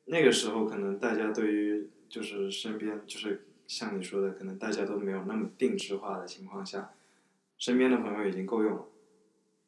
[0.05, 6.93] 那个时候可能大家对于就是身边就是像你说的，可能大家都没有那么定制化的情况下，
[7.57, 8.85] 身边的朋友已经够用了，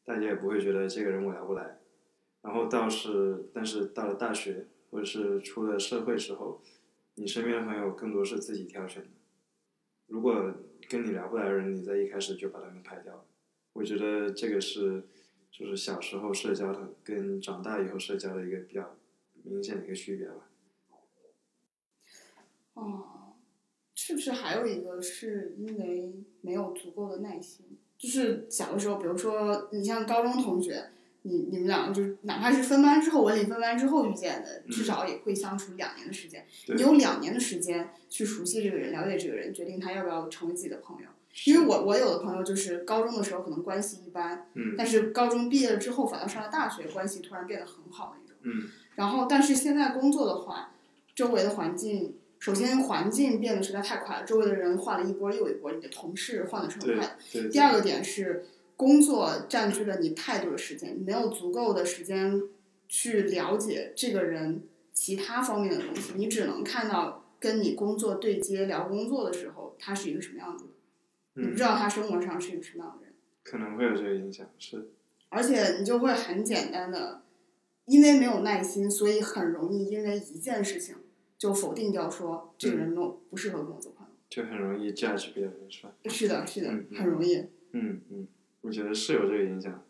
[0.04, 1.80] 大家也不会觉得这个人我来不来。
[2.42, 6.62] 然后倒是，但是到了大学或者是出了社会之后，
[7.16, 9.10] 你身边的朋友更多是自己挑选的。
[10.08, 10.54] 如果
[10.90, 13.26] 跟你聊不来的人，你在一开始就把他们排掉了，
[13.74, 15.04] 我觉得这个是
[15.52, 18.96] 就是小时候社交的跟长大以后社交的一个比较
[19.44, 20.50] 明显的一个区别吧。
[22.74, 23.34] 哦，
[23.94, 27.66] 是不是还有一个是因为没有足够的耐心？
[27.98, 30.90] 就是小的时候，比如说你像高中同学，
[31.24, 36.48] 你你们两个就是哪怕是分班之后，文理分班之后遇见的，至少也会相处两年的时间。
[36.66, 41.10] 对你有两年的时间去熟悉这个人，了解这个人，决定他要不要成为自己的朋友。
[41.46, 44.76] 因为我我有的朋友就是高中的时候可能关系一般，嗯。
[44.78, 48.38] 但是高中毕业了之后，反倒上了大学，关系突然变得很好那种。
[48.44, 48.70] 嗯。
[48.96, 50.74] 然后，但是现在工作的话，
[51.16, 57.50] 周围的环境，首先环境变得实在太快了，周围的人换了一波又一波，你的同事换的是很快的。
[57.50, 62.42] 第二个点是，工作占据了你太多的时间，你没有足够的时间
[62.90, 70.71] 去了解这个人其他方面的东西，你只能看到跟你工作对接聊工作的时候，他是一个什么样子的，
[71.34, 73.16] 你不嗯知道他生活上是一个什么样的人。
[73.44, 74.90] 可能会有这个影响，是。
[75.30, 77.24] 而且你就会很简单的，
[77.86, 80.96] 因为没有耐心，所以很容易因为一件事情
[81.38, 84.14] 就否定掉说这个人没有不适合跟我做朋友。
[84.30, 85.94] 就很容易 judge 别人，是吧？
[86.06, 87.38] 是的，是的很容易。
[87.72, 88.28] 嗯嗯，
[88.62, 89.84] 我觉得是有这个影响，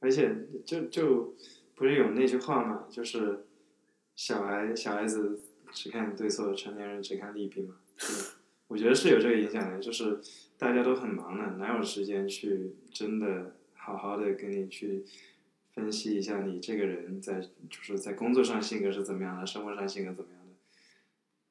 [0.00, 1.34] 而且就就
[1.74, 3.46] 不是有那句话嘛，就是
[4.16, 5.40] 小孩小孩子
[5.72, 7.76] 只看对错，成年人只看利弊嘛。
[7.96, 8.30] 是的，
[8.68, 10.20] 我觉得是有这个影响的，就是
[10.58, 15.04] 大家都很忙的，哪有时间去真的好好的跟你去
[15.72, 20.54] 分析一下你这个人在就是在工作上性格是怎么样的，生活上性格怎么样的。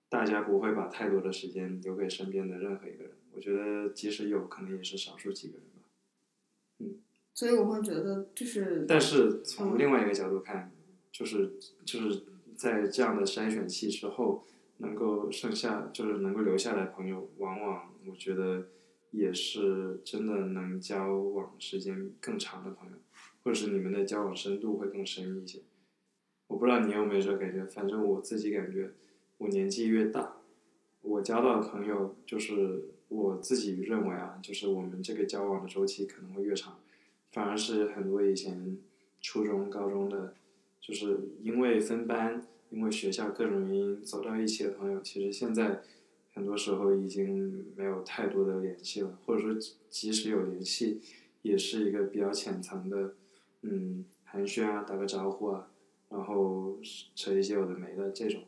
[0.10, 5.90] 大家不会把太多的时间留给身边的任何一个人，我觉得即使有，可能也是少数几个人吧。
[6.80, 7.02] 嗯
[7.34, 10.72] 所以我会觉得就是但是从另外一个角度看，
[11.12, 11.54] 就是
[11.86, 12.24] 就是
[12.56, 14.44] 在这样的筛选期之后，
[14.78, 18.70] 能够剩下就是能够留下来朋友，往往我觉得
[19.12, 22.98] 也是真的能交往时间更长的朋友，
[23.44, 25.60] 或者是你们的交往深度会更深一些。
[26.48, 28.92] 我不知道你有没有这感觉，反正我自己感觉，
[29.38, 30.38] 我年纪越大，
[31.02, 36.80] 我交到的朋友就是我自己认为啊，就是我们这个交往的周期可能会越长。
[37.32, 38.78] 反而是很多以前
[39.22, 40.34] 初中、高中的，
[40.80, 45.82] 就是因为分班、因为学校各种原因走到一起的朋友，其实现在
[46.38, 51.02] 很多时候已经没有太多的联系了，或者说即即使有联系，
[51.42, 53.16] 也是一个比较浅层的，
[53.64, 55.72] 嗯，寒暄啊，打个招呼啊，
[56.10, 56.78] 然后
[57.16, 58.44] 扯一些有的没的这种，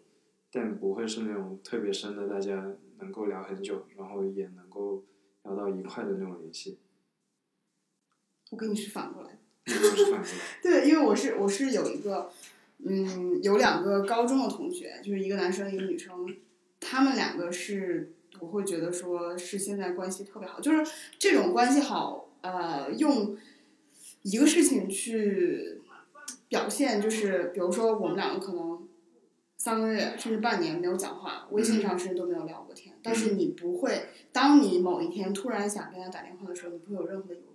[0.51, 5.03] 但不会是那种特别深的，大家能够聊很久，然后也能够
[5.43, 6.77] 聊到一块的那种联系。
[8.51, 9.39] 我跟你是反过来的。
[9.65, 10.35] 你是反过来。
[10.61, 12.29] 对，因为我是我是有一个，
[12.85, 16.13] 嗯，有两个高中的同学，就是一个男生一个女生，
[16.79, 23.37] 他们两个是我会觉得说是现在关系特别好，就是这种关系好，呃，用
[24.21, 25.81] 一个事情去
[26.47, 28.87] 表现，就是比如说我们两个可能
[29.57, 37.48] 三个月甚至半年没有讲话，微信上甚至都没有聊过天，但是你不会，当你某一天突然想跟他打电话的时候，你不会有任何的犹豫。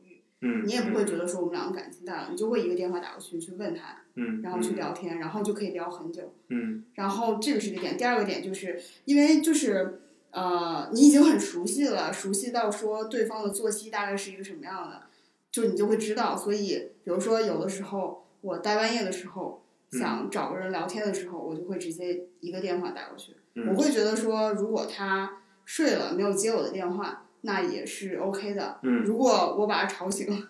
[0.47, 6.35] 嗯，你也不会觉得说我们两个感情淡了，你就会一个电话打过去去问他，嗯，然后去聊天，然后就可以聊很久。
[6.49, 15.05] 嗯然后这个是一个点，第二个点就是因为就是呃，你已经很熟悉了，熟悉到说对方的作息大概是一个什么样的，
[15.51, 16.37] 就你就会知道。
[16.37, 23.33] 所以比如说有的时候我大半夜的时候想找个人聊天的时候，我就会直接一个电话打过去。
[23.55, 28.79] 嗯，我会觉得说，如果他睡了没有接我的电话，那也是 OK 的。
[28.83, 29.03] 嗯。
[29.05, 30.49] 如果我把他吵醒了，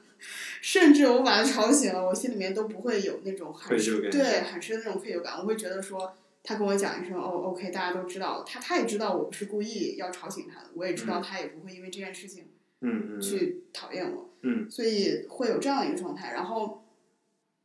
[0.61, 5.35] 甚至我把他吵醒了，我心里面都不会有那种很愧疚感对很深的那种愧疚感。
[5.39, 11.23] 我会觉得说，他跟我讲一声哦，OK，大家都知道，他他也知道我不是故意要吵醒他的，我也知道嗯。
[11.23, 12.49] 他也不会因为这件事情
[12.81, 14.71] 嗯嗯去讨厌我，嗯。
[14.71, 16.33] 所以会有这样的一个状态。
[16.33, 16.85] 然后，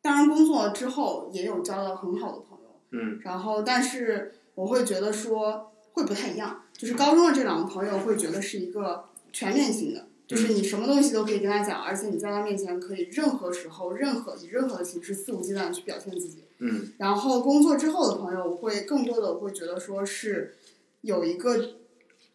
[0.01, 3.19] 当然工作之后也有交到很好的朋友，嗯。
[3.21, 9.05] 然后，但是我会觉得说会不太一样，就是高中的这两个朋友会觉得是一个
[9.39, 16.43] 全面性的，就是你什么东西都可以跟他讲，而且你在他面前可以任何时候、任何以任何的形式肆无忌惮地去表现自己。
[16.61, 20.57] 嗯然后工作之后的朋友，我会更多的我会觉得说是
[21.01, 21.77] 有一个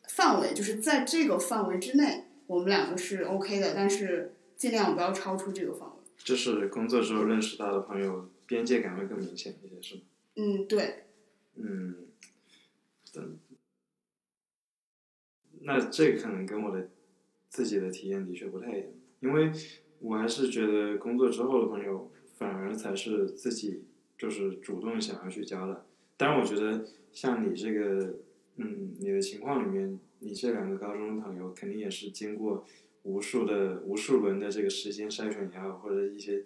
[0.09, 5.95] 范围，就是在这个范围之内，我们两个是 OK 的，但是尽量不要超出这个范围。
[6.17, 10.01] 就是工作之后认识到的朋友，边界感会更明显一些，是吗？
[10.37, 11.05] 嗯，对，
[11.57, 11.97] 嗯，
[13.12, 13.38] 等，
[15.61, 16.88] 那这可能跟我的
[17.55, 18.88] 自己的体验的确不太一样，
[19.21, 19.53] 因为
[20.01, 23.85] 我还是觉得工作之后的朋友反而才是自己
[24.19, 25.87] 就是主动想要去交的。
[26.17, 28.17] 当然，我觉得像你这个，
[28.57, 32.67] 嗯，你的情况里面，你这两个高中朋友肯定也是经过
[33.05, 36.43] 无数的无数轮的这个时间筛选也好，或者一些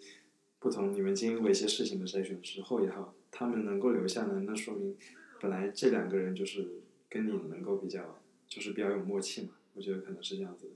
[0.58, 4.94] 不同你们经历过一些事情的筛选之后也好，他们能够留下来，那说明
[5.40, 6.68] 本来这两个人就是
[7.08, 10.72] 跟你能够比较就是比较有默契嘛，我觉得可能是这样子的。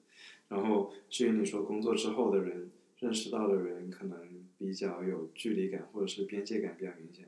[0.53, 4.19] 然后至于你说工作之后的人认识到的人可能
[4.59, 7.27] 比较有距离感，或者是边界感比较明显，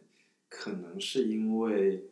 [0.50, 2.04] 可能是因为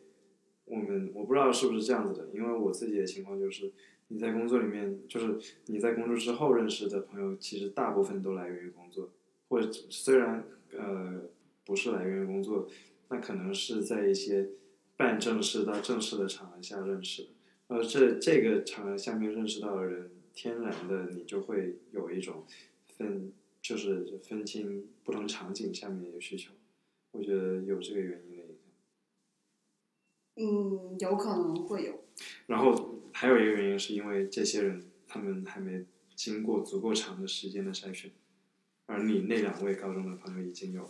[0.65, 3.71] 我们我不知道是不是这样子的，因为我自己的情况就是
[4.07, 5.37] 你在工作里面，就是
[5.67, 9.11] 你在工作之后认识的朋友，其实大部分都来源于工作，
[9.49, 10.43] 或者虽然
[10.75, 11.21] 呃
[11.63, 12.67] 不是来源于工作，
[13.09, 14.49] 那可能是在一些
[14.97, 17.29] 半正式到正式的场合下认识的。
[17.67, 22.45] 呃，这这个场合下面认识到的人，天然的你就会有一种
[22.97, 23.31] 分，
[23.61, 26.51] 就是分清不同场景下面的需求。
[27.11, 28.57] 我觉得有这个原因的影响。
[30.35, 32.03] 嗯，有可能会有。
[32.47, 38.11] 然后还有一个原因是因为这些人他们还没经过足够长的时间的筛选，
[38.87, 40.89] 而你那两位高中的朋友已经有，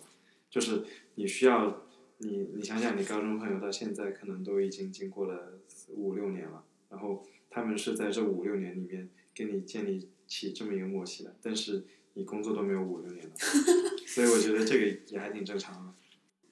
[0.50, 0.86] 就是
[1.16, 1.86] 你需要
[2.20, 13.34] 你你想想，你高中朋友到现在可能都已经经过了五六年了，然后他们是在这五六年里面跟你建立起这么一个默契的，但是你工作都没有五六年了，
[14.06, 15.94] 所以我觉得这个也还挺正常的。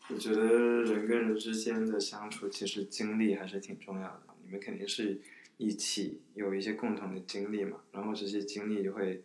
[0.09, 4.23] 我觉得人跟人之间的相处，其实经历还是挺重要的。
[4.43, 5.21] 你们肯定是
[5.57, 9.23] 一起有一些共同的经历嘛，然后这些经历就会，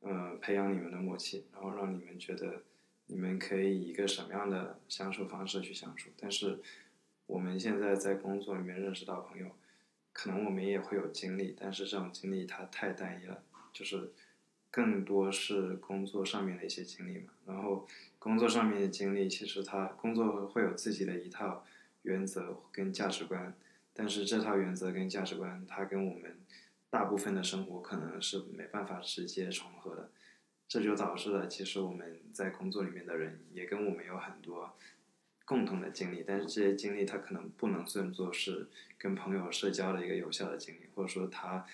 [0.00, 2.62] 呃，培养你们的默契，然后让你们觉得
[3.06, 6.10] 你们可以以一个什么样的相处方式去相处。
[6.18, 6.58] 但是
[7.26, 9.46] 我们现在在工作里面认识到朋友，
[10.12, 13.42] 可能我们也会有经历，但是这种经历它太单一了，
[13.72, 14.10] 就是
[14.70, 17.86] 更多是工作上面的一些经历嘛，然后。
[18.20, 21.64] 工作上面的经历，其实他工作会有自己的一套
[22.02, 23.56] 原则跟价值观，
[23.94, 26.36] 但是这套原则跟价值观，它跟我们
[26.90, 30.10] 大部分的生活可能是没办法直接重合的，
[30.68, 34.76] 这就导致了其实我们在工作里面的人也跟我们有很多
[35.50, 41.66] 共同的经历，但是这些经历它可能不能算作是跟朋友社交的一个有效的经历，或者说它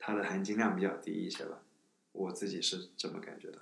[0.00, 1.62] 它的含金量比较低一些吧，
[2.10, 3.58] 我自己是这么感觉的。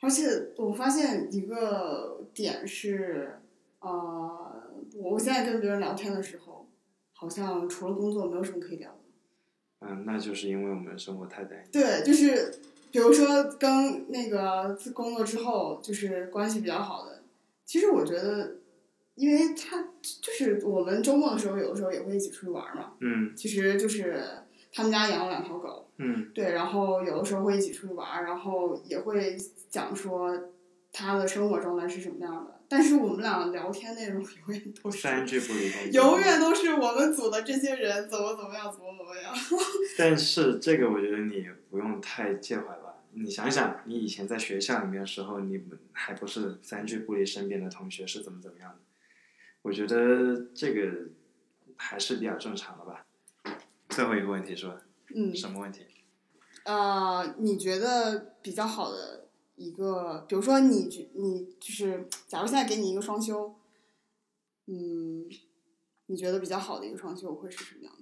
[0.00, 0.24] 而且
[0.56, 3.38] 我发现一个点是，
[3.78, 6.66] 呃，我现在跟别人聊天的时候，
[7.12, 8.98] 好像除了工作没有什么可以聊的。
[9.86, 11.70] 嗯，那就是因为我们生活太单一。
[11.70, 12.58] 对，就是
[12.90, 17.11] 比如说跟那个工作之后就是关系比较好的，
[17.64, 18.56] 其实我觉得，
[19.14, 22.92] 因为他就是我们周末的时候，有的时候也会一起出去玩嘛。
[23.00, 23.32] 嗯。
[23.36, 24.22] 其实就是
[24.72, 25.88] 他们家养了两条狗。
[25.98, 26.30] 嗯。
[26.34, 29.36] 对，然后有的时候会一起出去玩，然后也会。
[29.72, 30.30] 讲说
[30.92, 39.34] 他的生活状态是什么样的，但是我们俩聊天内容永远都是三句不离 永远都是我们组的这些人怎么怎么样，怎么怎么样。
[39.96, 42.81] 但是这个我觉得你不用太介怀吧？
[43.14, 48.78] 你想想，你以前在学校里面的时候，你们还不是三句不离身边的同学是怎么怎么样的？
[49.62, 51.08] 我觉得这个
[51.76, 53.06] 还是比较正常的吧。
[53.88, 54.82] 最后一个问题是吧？
[55.14, 55.34] 嗯。
[55.36, 55.86] 什么问题？
[56.64, 59.20] 呃，你觉得比较好的？
[59.54, 63.54] 一个，比如说你，你就是，假如现在给你一个双休，
[64.66, 65.28] 嗯，
[66.06, 67.92] 你觉得比较好的一个双休会是什么样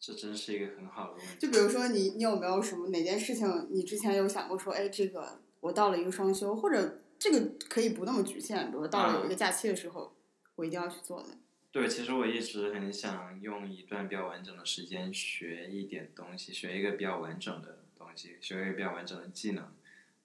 [0.00, 1.36] 这真是一个很好的问题。
[1.38, 10.16] 就比如说你，你有没有什么哪件事情，你之前有想过说，哎，这个我到了一个双休，或者这个可以不那么局限，比如到了有一个假期的时候，
[10.54, 11.28] 我一定要去做的。
[11.70, 19.70] 对，其实我一直很想用一段比较完整的时间学一点东西，学一个比较完整的东西，学一个比较完整的技能。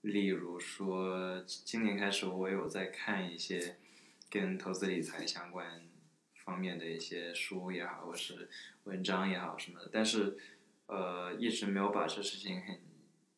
[0.02, 3.78] 例如说，今年开始我有在看一些
[4.30, 5.88] 跟投资理财相关
[6.46, 8.50] 方面的一些书也好，或是
[8.86, 10.38] 文章也好什么的，但是
[10.88, 12.80] 呃，一直没有把这事情很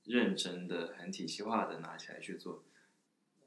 [0.06, 2.64] 认真的、很体系化的拿起来去做。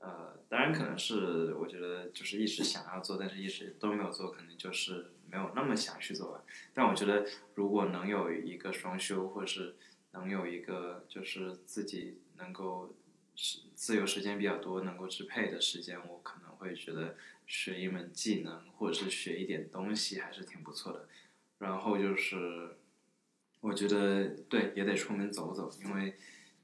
[0.01, 6.43] 呃，当然可能是我觉得就是一直想要做，但是一直都没有做，可能就是没有那么想去做吧。
[6.73, 9.77] 但我觉得如果能有一个双休，或者是
[10.13, 12.97] 能有一个就是自己能够
[13.37, 21.07] 是自由时间比较多、能够支配的时间，我可能会觉得学一门技能或者是学一点东西还是挺不错的。
[21.61, 22.77] 然后就是
[23.61, 26.15] 我觉得对，也得出门走走，因为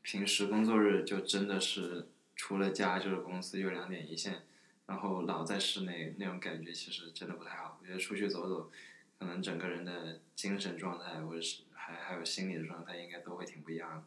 [0.02, 2.08] 平时工作日就真的是。
[2.38, 4.42] 除了家就是公司，就两点一线，
[4.84, 7.78] 然后老在室内那种感觉其实真的不太好。
[7.80, 8.70] 我觉得出去走走，
[9.18, 14.04] 可能整个人的精神状态或者是还还有心理的状态应该都会挺不一样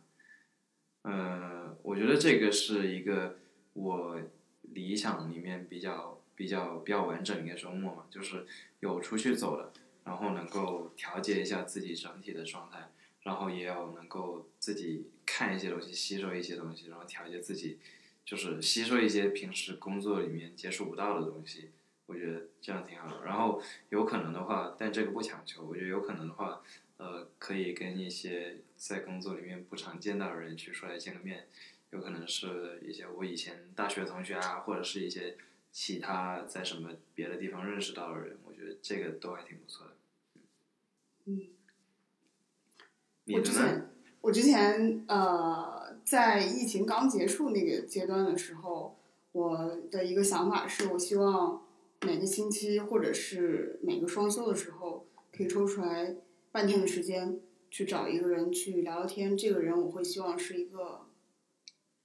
[1.02, 1.10] 的。
[1.10, 3.40] 呃，我觉得这个是一个
[3.74, 4.22] 我
[4.62, 8.46] 理想里面比较比较比较完整一个周末嘛，就是
[8.80, 9.74] 有出去走了，
[10.10, 12.90] 然后能够调节一下自己整体的状态，
[13.22, 17.78] 然后也有能够自己看一些东西，吸收一些东西，然后调节自己。
[18.26, 21.72] 就是吸收一些平时工作里面接触不到的东西，
[22.06, 23.26] 我觉得这样挺好的。
[23.26, 25.64] 然后有可能的话，但这个不强求。
[25.66, 26.62] 我觉得有可能的话，
[26.98, 31.48] 呃，可以跟一些在工作里面不常见到的人去出来见个面，
[31.90, 35.36] 有可能是一些我以前大学同学啊，或者是一些
[35.72, 39.89] 其他在什么别的地方认识到的人，我觉得这个都还挺不错的。
[41.30, 41.42] 嗯。
[43.34, 43.90] 我之前，
[44.22, 45.78] 我之前呃。
[46.06, 48.98] 在疫情刚结束那个阶段的时候，
[49.32, 51.62] 我的一个想法是我希望
[52.02, 56.16] 每个星期或者是每个双休的时候，可以抽出来
[56.52, 59.38] 半天的时间去找一个人去聊聊天。
[59.38, 61.02] 这个人我会希望是一个，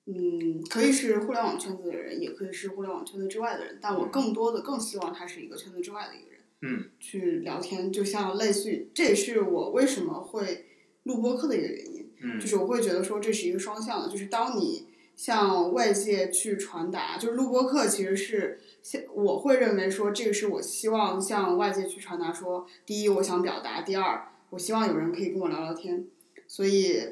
[0.04, 6.33] 嗯，可以是互联网圈子的人，也可以是互联网圈子之外的人，但我更多的更希望他是一个圈子之外的一个人。
[6.64, 6.84] 嗯。
[6.98, 10.66] 去聊天，就像类似于，这也是我为什么会。
[11.04, 12.08] 录播课的一个原因。
[12.22, 26.06] 嗯就是我会觉得说这是一个双向的，就是当你向外界去传达，就是录播课其实是，现我会认为说这个是我希望向外界去传达说，第一我想表达，第二我希望有人可以跟我聊聊天，
[26.48, 27.02] 所以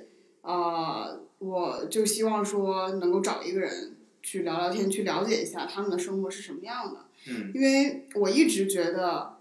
[0.41, 9.32] 呃我就希望说能够找一个人去聊聊天，去了解一下他们的生活是什么样的，嗯因为我一直觉得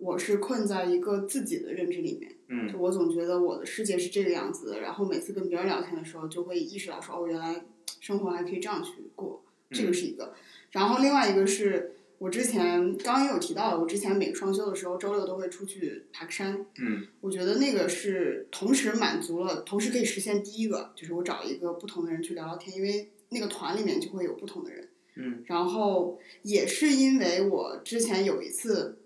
[0.00, 2.34] 我是困在一个自己的认知里面。
[2.48, 7.64] 嗯就我总觉得我的世界是这个样子的，然后每次跟别人聊天的时候，就会意识到说，哦，原来
[8.00, 10.34] 生活还可以这样去过，这个是一个。
[10.72, 16.66] 然后另外一个是我之前刚刚也有提到的，我之前每个双休的时候，周六都会出去爬个山。
[16.78, 24.88] 嗯我觉得那个是同时满足了，同时可以实现第一个，就是我找一个不同的人去聊聊天，因为那个团里面就会有不同的人。
[25.16, 28.98] 嗯然后也是因为我之前有一次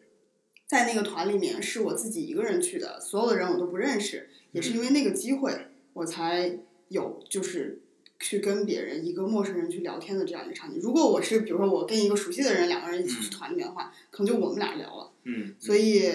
[0.66, 6.58] 在那个团里面是我自己一个人去的，所有的人我都不认识，也是因为那个机会我才
[6.88, 7.80] 有就是
[8.18, 10.80] 去跟别人一个陌生人去聊天的这样一个场景。
[10.80, 15.12] 如果我是比如说我跟一个熟悉的人两个人一起去团里面的话，可能就我们俩聊了。
[15.24, 16.10] 嗯，所以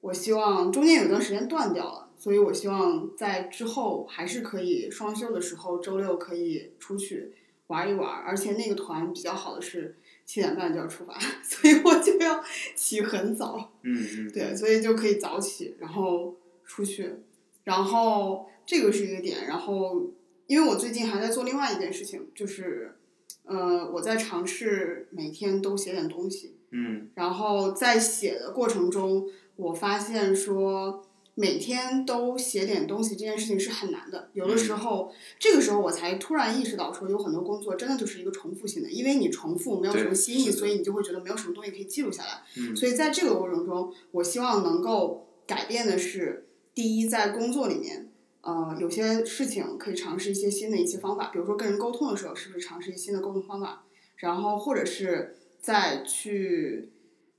[0.00, 7.32] 我希望中间有一段时间断掉了，所以我希望在之后还是可以双休的时候，周六可以出去
[7.66, 12.42] 玩一玩，而且那个团比较好的是七点半就要出发， 所以我就要
[12.74, 17.12] 起很早，嗯嗯，对，所以就可以早起，然后出去，
[17.64, 20.10] 然后这个是一个点，然后
[20.46, 22.96] 因为我最近还在做另外一件事情，就是
[23.44, 26.56] 呃我在尝试每天都写点东西。
[26.74, 31.04] 嗯然后在写的过程中，我发现说
[31.34, 34.28] 每天都写点东西这件事情是很难的。
[34.34, 42.42] 有的时候，这个时候我才突然意识到，说有很多工作真的就是一个重复性的，因为你重复没有什么新意，所以你就会觉得没有什么东西可以记录下来。
[42.56, 48.10] 嗯所以在这个过程中，我希望能够改变的是，第一，在工作里面，
[48.42, 53.84] 呃，有些事情可以尝试一些新的一些方法，比如说跟人沟通的时候，是不是尝试一些新的沟通方法，
[54.16, 56.90] 然后或者是再去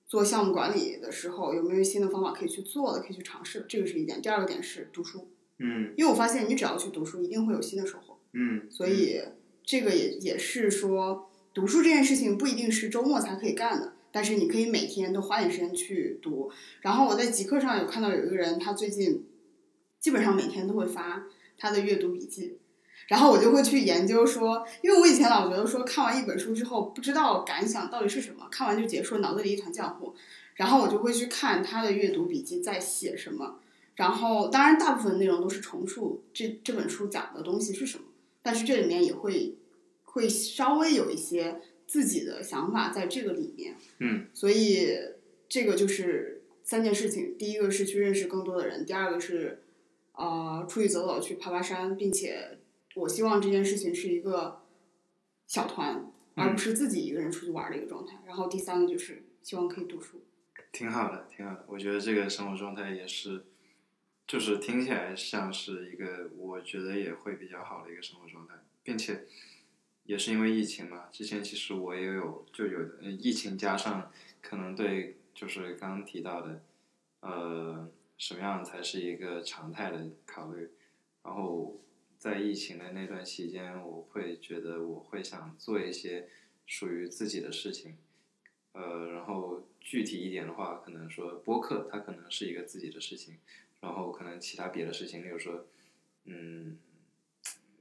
[0.07, 4.21] 做项目管理的时候，有没有新的方法可以去做的，可以去尝试的，这个是一点。
[4.21, 5.27] 第二个点是读书，
[5.59, 8.19] 嗯因为我发现你只要去读书，一定会有新的收获。
[8.33, 9.19] 嗯，所以
[9.63, 16.51] 这个也也是说，读书这件事情不一定是周末才可以干的，但是你可以每天都花点时间去读。
[16.81, 19.25] 然后我在极客上有看到有一个人，他最近
[19.99, 21.25] 基本上每天都会发
[21.57, 22.57] 他的阅读笔记，
[23.13, 30.15] 然后我就会去研究说，因为我以前老觉得说看完一本书之后不知道感想到底是什么，看完就结束，脑子里一团浆糊，
[30.55, 33.59] 然后我就会去看他的阅读笔记在写什么。
[33.93, 38.05] 然后，当然，大部分内容都是重述这这本书讲的东西是什么。
[38.41, 39.59] 但是这里面也会
[40.05, 44.89] 会稍微有一些自己的想法在这个里面，嗯，所以
[45.47, 49.61] 这个就是三件事情，第一个是去认识更多的人，第二个是
[50.13, 52.57] 呃出去走走，去爬爬山，并且
[52.95, 54.61] 我希望这件事情是一个
[55.47, 60.23] 小团，而不是自己一个人出去玩的一个状态，然后第三个就是希望可以读书，
[60.71, 61.65] 挺好的，挺好的。
[61.67, 63.45] 我觉得这个生活状态也是，
[64.27, 69.25] 就是听起来像是一个我觉得也会比较好的一个生活状态，并且
[70.05, 71.05] 也是因为疫情嘛。
[71.11, 76.61] 之前其实我也有就有的呃疫情加上可能对就是刚刚提到的，
[77.21, 80.69] 呃，什么样才是一个常态的考虑，
[81.23, 81.79] 然后
[82.23, 86.29] 在疫情的那段期间，我会觉得我会想做一些
[86.65, 87.97] 属于自己的事情。
[88.71, 93.39] 呃，然后具体一点的话，可能说播客它可能是一个自己的事情，
[93.81, 95.67] 然后可能其他别的事情，例如说，
[96.23, 96.79] 嗯，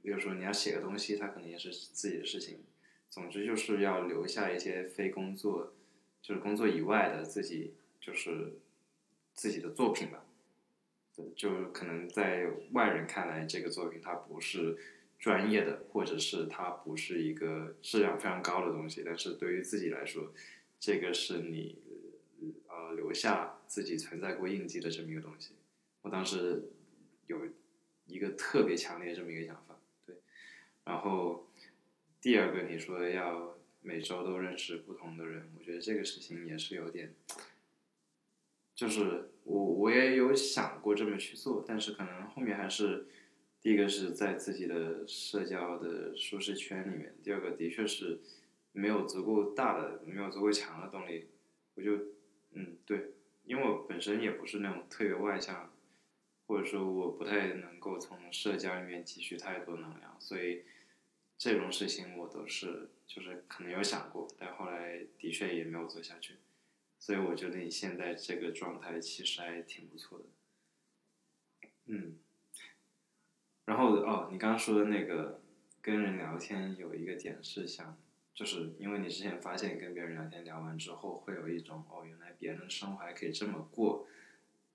[0.01, 2.59] 比如说你要写个东西，它可能也是自己的事情。
[3.07, 5.73] 总之就是要留下一些非工作，
[6.21, 8.59] 就是工作以外的自己，就是
[9.33, 10.22] 自己的作品吧。
[11.15, 14.77] 对就可能在外人看来，这个作品它不是
[15.19, 20.33] 专业的，或者是它不是一个质量非常高的东西，但是对于自己来说，
[20.79, 21.77] 这个是你
[22.67, 25.53] 呃留下自己存在过印记的这么一个东西。
[26.01, 26.63] 我当时
[27.27, 27.47] 有
[28.07, 30.15] 一个特别强烈这么一个想法，对。
[30.83, 31.47] 然后
[32.19, 37.13] 第二个你说要每周都认识不同的人，我觉得这个事情也是有点，
[38.75, 43.05] 就是我我也有想过这么去做，但是可能后面还是
[43.61, 48.19] 第一个是在自己的社交的舒适圈里面，第二个的确是
[48.71, 51.27] 没有足够大的、没有足够强的动力，
[51.75, 51.97] 我就
[52.53, 53.11] 嗯对，
[53.45, 55.71] 因为我本身也不是那种特别外向，
[56.47, 60.63] 或者说我不太能够从社交里面汲取太多能量，所以
[61.37, 66.35] 这种事情我都是就是可能有想过，但后来的确也没有做下去。
[67.03, 70.25] 所以我觉得你现在这个状态其实还挺不错的。
[71.87, 72.15] 嗯，
[73.65, 75.41] 然后哦，你刚刚说的那个
[75.81, 77.97] 跟人聊天有一个点是想，
[78.33, 84.07] 就是因为你之前发现跟别人聊天聊完之后会有一种哦，原来别人生活还可以这么过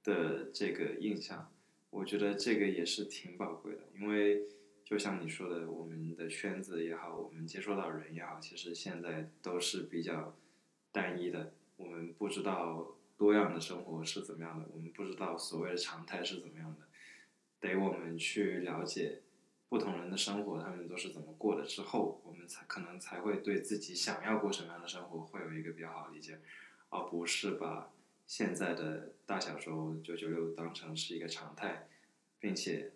[0.05, 1.51] 的这个印象，
[1.89, 4.43] 我觉得这个也是挺宝贵的，因为
[4.85, 10.37] 就像你说的，我们的圈子也好，我们接触到人也好，其实现在都是比较
[10.93, 16.87] 单一的，我们不知道多样的生活是怎么样的，我们不知道所谓的常态是怎么样的。
[17.61, 19.23] 得我们去了解
[19.69, 26.41] 不同人的生活，他们都是怎么过的之后，我们才可能才会对自己想要过什么样的生活会有一个比较好理解，
[26.91, 27.91] 而不是把
[28.27, 31.89] 现在的大小周九九六当成是一个常态，
[32.39, 32.93] 并且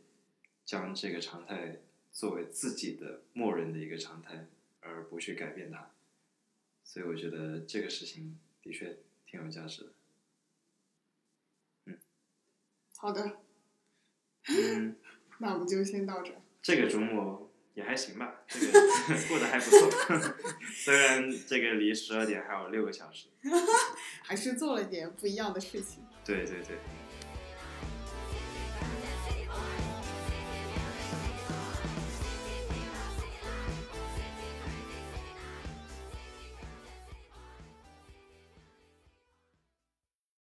[0.64, 1.80] 将这个常态
[2.10, 4.46] 作为自己的默认的一个常态，
[4.80, 5.90] 而不去改变它。
[6.84, 9.92] 所以我觉得这个事情的确挺有价值的。
[11.86, 11.98] 嗯
[12.96, 13.40] 好的，
[14.48, 14.96] 嗯，
[15.38, 16.32] 那我们就先到这。
[16.62, 18.72] 这个周末也还行吧，这个
[19.28, 19.90] 过得还不错。
[20.72, 23.28] 虽然这个离十二点还有六个小时。
[24.22, 26.04] 还是做了点不一样的事情。
[26.24, 26.78] 对对对。